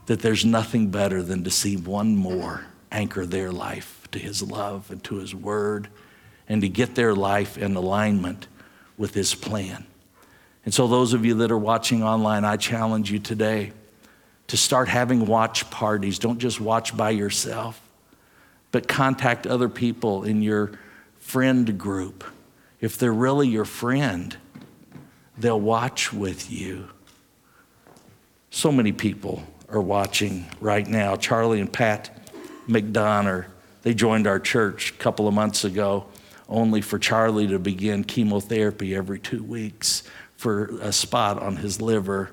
that 0.06 0.20
there's 0.20 0.44
nothing 0.44 0.90
better 0.90 1.22
than 1.22 1.44
to 1.44 1.50
see 1.50 1.76
one 1.76 2.16
more 2.16 2.66
anchor 2.92 3.24
their 3.24 3.52
life 3.52 4.08
to 4.12 4.18
His 4.18 4.42
love 4.42 4.90
and 4.90 5.02
to 5.04 5.16
His 5.16 5.34
word 5.34 5.88
and 6.48 6.60
to 6.62 6.68
get 6.68 6.94
their 6.94 7.14
life 7.14 7.56
in 7.56 7.76
alignment 7.76 8.48
with 8.98 9.14
His 9.14 9.34
plan. 9.34 9.86
And 10.64 10.74
so, 10.74 10.86
those 10.88 11.14
of 11.14 11.24
you 11.24 11.34
that 11.36 11.50
are 11.50 11.58
watching 11.58 12.02
online, 12.02 12.44
I 12.44 12.56
challenge 12.56 13.10
you 13.10 13.18
today 13.18 13.72
to 14.48 14.56
start 14.56 14.88
having 14.88 15.26
watch 15.26 15.70
parties. 15.70 16.18
Don't 16.18 16.38
just 16.38 16.60
watch 16.60 16.96
by 16.96 17.10
yourself, 17.10 17.80
but 18.72 18.88
contact 18.88 19.46
other 19.46 19.68
people 19.68 20.24
in 20.24 20.42
your 20.42 20.72
friend 21.18 21.78
group. 21.78 22.24
If 22.80 22.98
they're 22.98 23.12
really 23.12 23.48
your 23.48 23.64
friend, 23.64 24.36
they'll 25.40 25.60
watch 25.60 26.12
with 26.12 26.50
you. 26.50 26.88
So 28.50 28.70
many 28.72 28.92
people 28.92 29.42
are 29.68 29.80
watching 29.80 30.46
right 30.60 30.86
now. 30.86 31.16
Charlie 31.16 31.60
and 31.60 31.72
Pat 31.72 32.10
McDonough, 32.68 33.46
they 33.82 33.94
joined 33.94 34.26
our 34.26 34.40
church 34.40 34.90
a 34.90 34.94
couple 34.94 35.28
of 35.28 35.34
months 35.34 35.64
ago, 35.64 36.06
only 36.48 36.80
for 36.80 36.98
Charlie 36.98 37.46
to 37.48 37.58
begin 37.58 38.04
chemotherapy 38.04 38.94
every 38.94 39.18
two 39.18 39.42
weeks 39.42 40.02
for 40.36 40.76
a 40.80 40.92
spot 40.92 41.40
on 41.40 41.56
his 41.56 41.80
liver. 41.80 42.32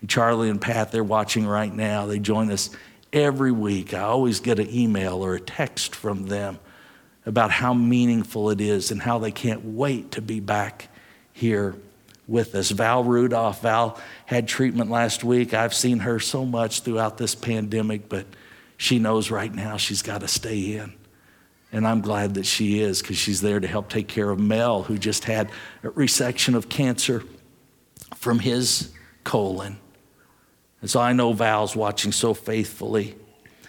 And 0.00 0.08
Charlie 0.08 0.48
and 0.48 0.60
Pat, 0.60 0.92
they're 0.92 1.04
watching 1.04 1.46
right 1.46 1.72
now. 1.72 2.06
They 2.06 2.18
join 2.18 2.50
us 2.50 2.70
every 3.12 3.52
week. 3.52 3.92
I 3.92 4.00
always 4.00 4.40
get 4.40 4.58
an 4.58 4.70
email 4.70 5.24
or 5.24 5.34
a 5.34 5.40
text 5.40 5.94
from 5.94 6.26
them 6.26 6.58
about 7.26 7.50
how 7.50 7.74
meaningful 7.74 8.50
it 8.50 8.60
is 8.60 8.90
and 8.90 9.02
how 9.02 9.18
they 9.18 9.30
can't 9.30 9.64
wait 9.64 10.12
to 10.12 10.22
be 10.22 10.40
back 10.40 10.88
here 11.32 11.76
with 12.30 12.54
us. 12.54 12.70
Val 12.70 13.02
Rudolph, 13.02 13.60
Val 13.62 14.00
had 14.24 14.46
treatment 14.46 14.88
last 14.88 15.24
week. 15.24 15.52
I've 15.52 15.74
seen 15.74 15.98
her 15.98 16.20
so 16.20 16.46
much 16.46 16.82
throughout 16.82 17.18
this 17.18 17.34
pandemic, 17.34 18.08
but 18.08 18.24
she 18.76 19.00
knows 19.00 19.30
right 19.30 19.52
now 19.52 19.76
she's 19.76 20.00
got 20.00 20.20
to 20.20 20.28
stay 20.28 20.74
in. 20.76 20.94
And 21.72 21.86
I'm 21.86 22.00
glad 22.00 22.34
that 22.34 22.46
she 22.46 22.80
is 22.80 23.02
because 23.02 23.18
she's 23.18 23.40
there 23.40 23.58
to 23.58 23.66
help 23.66 23.88
take 23.88 24.06
care 24.06 24.30
of 24.30 24.38
Mel, 24.38 24.84
who 24.84 24.96
just 24.96 25.24
had 25.24 25.50
a 25.82 25.88
resection 25.88 26.54
of 26.54 26.68
cancer 26.68 27.24
from 28.14 28.38
his 28.38 28.92
colon. 29.24 29.78
And 30.80 30.88
so 30.88 31.00
I 31.00 31.12
know 31.12 31.32
Val's 31.32 31.74
watching 31.74 32.12
so 32.12 32.32
faithfully. 32.32 33.16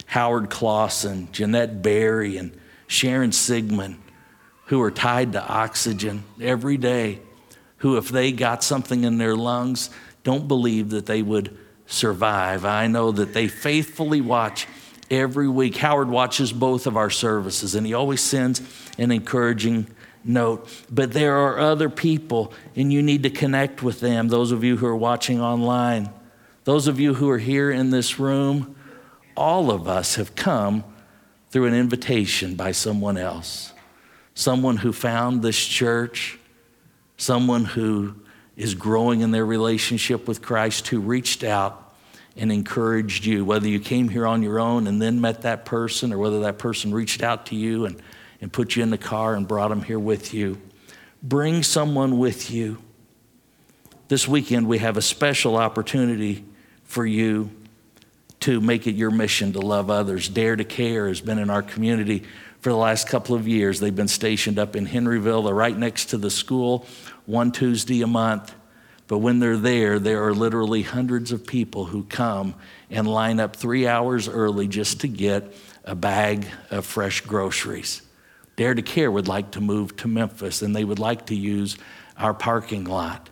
Howard 0.06 0.50
Clausen, 0.50 1.30
Jeanette 1.32 1.82
Barry, 1.82 2.38
and 2.38 2.56
Sharon 2.88 3.32
Sigmund, 3.32 4.00
who 4.66 4.82
are 4.82 4.92
tied 4.92 5.34
to 5.34 5.44
oxygen 5.44 6.24
every 6.40 6.78
day 6.78 7.20
who, 7.82 7.98
if 7.98 8.10
they 8.10 8.32
got 8.32 8.64
something 8.64 9.04
in 9.04 9.18
their 9.18 9.36
lungs, 9.36 9.90
don't 10.24 10.48
believe 10.48 10.92
that 10.92 11.06
they 11.06 11.22
would 11.22 11.58
survive. 11.88 12.64
I 12.64 12.88
know 12.88 13.12
that 13.12 13.34
they 13.34 13.48
faithfully 13.48 14.22
watch 14.22 14.68
every 15.10 15.48
week. 15.48 15.78
Howard 15.78 16.10
watches 16.10 16.54
both 16.54 16.88
of 16.88 16.96
our 16.96 17.10
services, 17.10 17.76
and 17.76 17.86
he 17.86 17.94
always 17.94 18.22
sends 18.22 18.62
an 18.98 19.12
encouraging 19.12 19.88
note. 20.24 20.70
But 20.92 21.12
there 21.14 21.36
are 21.36 21.60
other 21.60 21.90
people, 21.90 22.54
and 22.76 22.94
you 22.94 23.02
need 23.02 23.24
to 23.24 23.30
connect 23.30 23.82
with 23.82 24.00
them. 24.00 24.28
Those 24.28 24.52
of 24.52 24.64
you 24.64 24.78
who 24.78 24.86
are 24.86 24.96
watching 24.96 25.42
online, 25.42 26.12
those 26.64 26.88
of 26.88 27.00
you 27.00 27.16
who 27.16 27.30
are 27.30 27.40
here 27.40 27.72
in 27.72 27.90
this 27.90 28.20
room, 28.20 28.76
all 29.36 29.72
of 29.72 29.88
us 29.88 30.16
have 30.16 30.36
come 30.36 30.84
through 31.50 31.66
an 31.66 31.74
invitation 31.74 32.56
by 32.56 32.72
someone 32.72 33.18
else. 33.18 33.74
Someone 34.36 34.78
who 34.78 34.94
found 34.94 35.42
this 35.42 35.66
church, 35.66 36.38
someone 37.22 37.66
who 37.66 38.16
is 38.58 38.74
growing 38.74 39.22
in 39.22 39.32
their 39.32 39.46
relationship 39.46 40.28
with 40.28 40.42
Christ 40.42 40.88
who 40.88 41.00
reached 41.00 41.44
out 41.44 41.94
and 42.36 42.52
encouraged 42.52 43.26
you, 43.26 43.46
whether 43.46 43.68
you 43.68 43.80
came 43.80 44.10
here 44.10 44.26
on 44.26 44.42
your 44.42 44.60
own 44.60 44.88
and 44.88 45.02
then 45.02 45.22
met 45.22 45.44
that 45.44 45.64
person, 45.64 46.12
or 46.12 46.18
whether 46.18 46.40
that 46.42 46.58
person 46.58 46.94
reached 46.94 47.22
out 47.22 47.46
to 47.48 47.56
you 47.56 47.86
and, 47.86 48.02
and 48.40 48.52
put 48.52 48.76
you 48.76 48.82
in 48.82 48.90
the 48.90 48.98
car 48.98 49.36
and 49.36 49.48
brought 49.48 49.68
them 49.68 49.84
here 49.84 50.00
with 50.00 50.34
you. 50.34 50.60
Bring 51.22 51.62
someone 51.62 52.18
with 52.18 52.50
you. 52.50 52.82
This 54.08 54.28
weekend, 54.28 54.68
we 54.68 54.80
have 54.80 54.98
a 54.98 55.02
special 55.02 55.58
opportunity 55.58 56.44
for 56.84 57.06
you 57.06 57.52
to 58.42 58.60
make 58.60 58.88
it 58.88 58.96
your 58.96 59.12
mission 59.12 59.54
to 59.54 59.60
love 59.60 59.92
others. 59.92 60.28
Dare 60.28 60.56
to 60.56 60.64
Care 60.64 61.08
has 61.08 61.22
been 61.22 61.38
in 61.38 61.50
our 61.52 61.62
community 61.62 62.24
for 62.62 62.70
the 62.70 62.78
last 62.78 63.10
couple 63.10 63.36
of 63.36 63.48
years. 63.48 63.80
They've 63.80 63.96
been 63.96 64.08
stationed 64.08 64.58
up 64.58 64.76
in 64.76 64.88
Henryville. 64.88 65.44
They're 65.44 65.54
right 65.54 65.78
next 65.78 66.06
to 66.06 66.18
the 66.18 66.30
school, 66.30 66.86
one 67.26 67.52
Tuesday 67.52 68.02
a 68.02 68.08
month. 68.08 68.56
But 69.08 69.18
when 69.18 69.40
they're 69.40 69.58
there, 69.58 70.00
there 70.00 70.26
are 70.26 70.34
literally 70.34 70.84
hundreds 70.84 71.34
of 71.34 71.46
people 71.46 71.86
who 71.86 72.04
come 72.04 72.56
and 72.90 73.08
line 73.08 73.40
up 73.40 73.56
three 73.56 73.88
hours 73.88 74.30
early 74.30 74.68
just 74.68 75.02
to 75.02 75.08
get 75.08 75.54
a 75.84 75.96
bag 75.96 76.46
of 76.70 76.86
fresh 76.86 77.22
groceries. 77.22 78.04
Dare 78.56 78.74
to 78.74 78.82
Care 78.82 79.12
would 79.12 79.28
like 79.28 79.52
to 79.52 79.62
move 79.62 79.98
to 79.98 80.08
Memphis 80.08 80.62
and 80.62 80.76
they 80.76 80.86
would 80.86 81.00
like 81.00 81.26
to 81.26 81.36
use 81.36 81.78
our 82.16 82.34
parking 82.34 82.86
lot. 82.86 83.30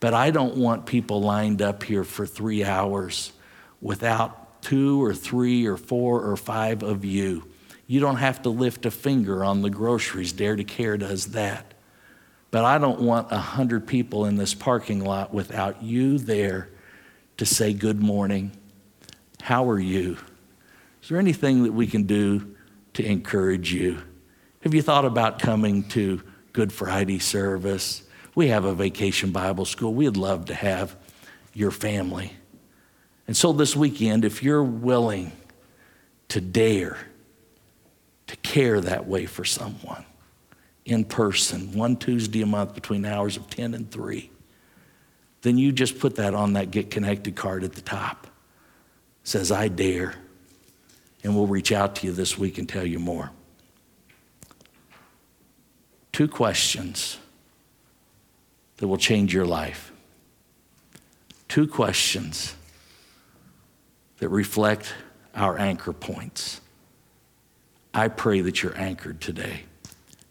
But 0.00 0.14
I 0.14 0.30
don't 0.30 0.56
want 0.56 0.86
people 0.86 1.20
lined 1.20 1.60
up 1.60 1.82
here 1.82 2.04
for 2.04 2.26
three 2.26 2.64
hours 2.64 3.32
without 3.80 4.62
two 4.62 5.02
or 5.02 5.12
three 5.12 5.66
or 5.66 5.76
four 5.76 6.24
or 6.24 6.36
five 6.36 6.82
of 6.82 7.04
you 7.04 7.51
you 7.86 8.00
don't 8.00 8.16
have 8.16 8.42
to 8.42 8.50
lift 8.50 8.86
a 8.86 8.90
finger 8.90 9.44
on 9.44 9.62
the 9.62 9.70
groceries. 9.70 10.32
Dare 10.32 10.56
to 10.56 10.64
Care 10.64 10.96
does 10.96 11.28
that. 11.28 11.74
But 12.50 12.64
I 12.64 12.78
don't 12.78 13.00
want 13.00 13.32
a 13.32 13.38
hundred 13.38 13.86
people 13.86 14.26
in 14.26 14.36
this 14.36 14.54
parking 14.54 15.04
lot 15.04 15.32
without 15.32 15.82
you 15.82 16.18
there 16.18 16.68
to 17.38 17.46
say 17.46 17.72
good 17.72 18.00
morning. 18.00 18.52
How 19.40 19.68
are 19.70 19.80
you? 19.80 20.18
Is 21.02 21.08
there 21.08 21.18
anything 21.18 21.64
that 21.64 21.72
we 21.72 21.86
can 21.86 22.04
do 22.04 22.54
to 22.94 23.04
encourage 23.04 23.72
you? 23.72 24.02
Have 24.60 24.74
you 24.74 24.82
thought 24.82 25.04
about 25.04 25.38
coming 25.40 25.82
to 25.88 26.22
Good 26.52 26.72
Friday 26.72 27.18
service? 27.18 28.02
We 28.34 28.48
have 28.48 28.64
a 28.64 28.74
vacation 28.74 29.32
Bible 29.32 29.64
school. 29.64 29.92
We'd 29.92 30.16
love 30.16 30.44
to 30.46 30.54
have 30.54 30.94
your 31.54 31.70
family. 31.70 32.32
And 33.26 33.36
so 33.36 33.52
this 33.52 33.74
weekend, 33.74 34.24
if 34.24 34.42
you're 34.42 34.62
willing 34.62 35.32
to 36.28 36.40
dare, 36.40 36.98
to 38.32 38.36
care 38.38 38.80
that 38.80 39.06
way 39.06 39.26
for 39.26 39.44
someone 39.44 40.06
in 40.86 41.04
person, 41.04 41.74
one 41.74 41.96
Tuesday 41.96 42.40
a 42.40 42.46
month 42.46 42.74
between 42.74 43.04
hours 43.04 43.36
of 43.36 43.50
10 43.50 43.74
and 43.74 43.90
3, 43.90 44.30
then 45.42 45.58
you 45.58 45.70
just 45.70 45.98
put 45.98 46.16
that 46.16 46.32
on 46.32 46.54
that 46.54 46.70
Get 46.70 46.90
Connected 46.90 47.36
card 47.36 47.62
at 47.62 47.74
the 47.74 47.82
top. 47.82 48.26
It 48.26 49.28
says, 49.28 49.52
I 49.52 49.68
dare. 49.68 50.14
And 51.22 51.36
we'll 51.36 51.46
reach 51.46 51.72
out 51.72 51.96
to 51.96 52.06
you 52.06 52.12
this 52.12 52.38
week 52.38 52.56
and 52.56 52.66
tell 52.66 52.86
you 52.86 52.98
more. 52.98 53.30
Two 56.10 56.26
questions 56.26 57.18
that 58.78 58.88
will 58.88 58.96
change 58.96 59.34
your 59.34 59.46
life. 59.46 59.92
Two 61.48 61.66
questions 61.66 62.56
that 64.20 64.30
reflect 64.30 64.94
our 65.34 65.58
anchor 65.58 65.92
points. 65.92 66.61
I 67.94 68.08
pray 68.08 68.40
that 68.40 68.62
you're 68.62 68.76
anchored 68.76 69.20
today 69.20 69.64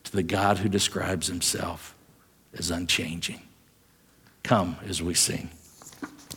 to 0.03 0.11
the 0.11 0.23
God 0.23 0.57
who 0.57 0.69
describes 0.69 1.27
himself 1.27 1.95
as 2.57 2.71
unchanging. 2.71 3.41
Come 4.43 4.77
as 4.87 5.01
we 5.01 5.13
sing. 5.13 5.49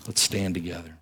Let's 0.06 0.20
stand 0.20 0.54
together. 0.54 0.93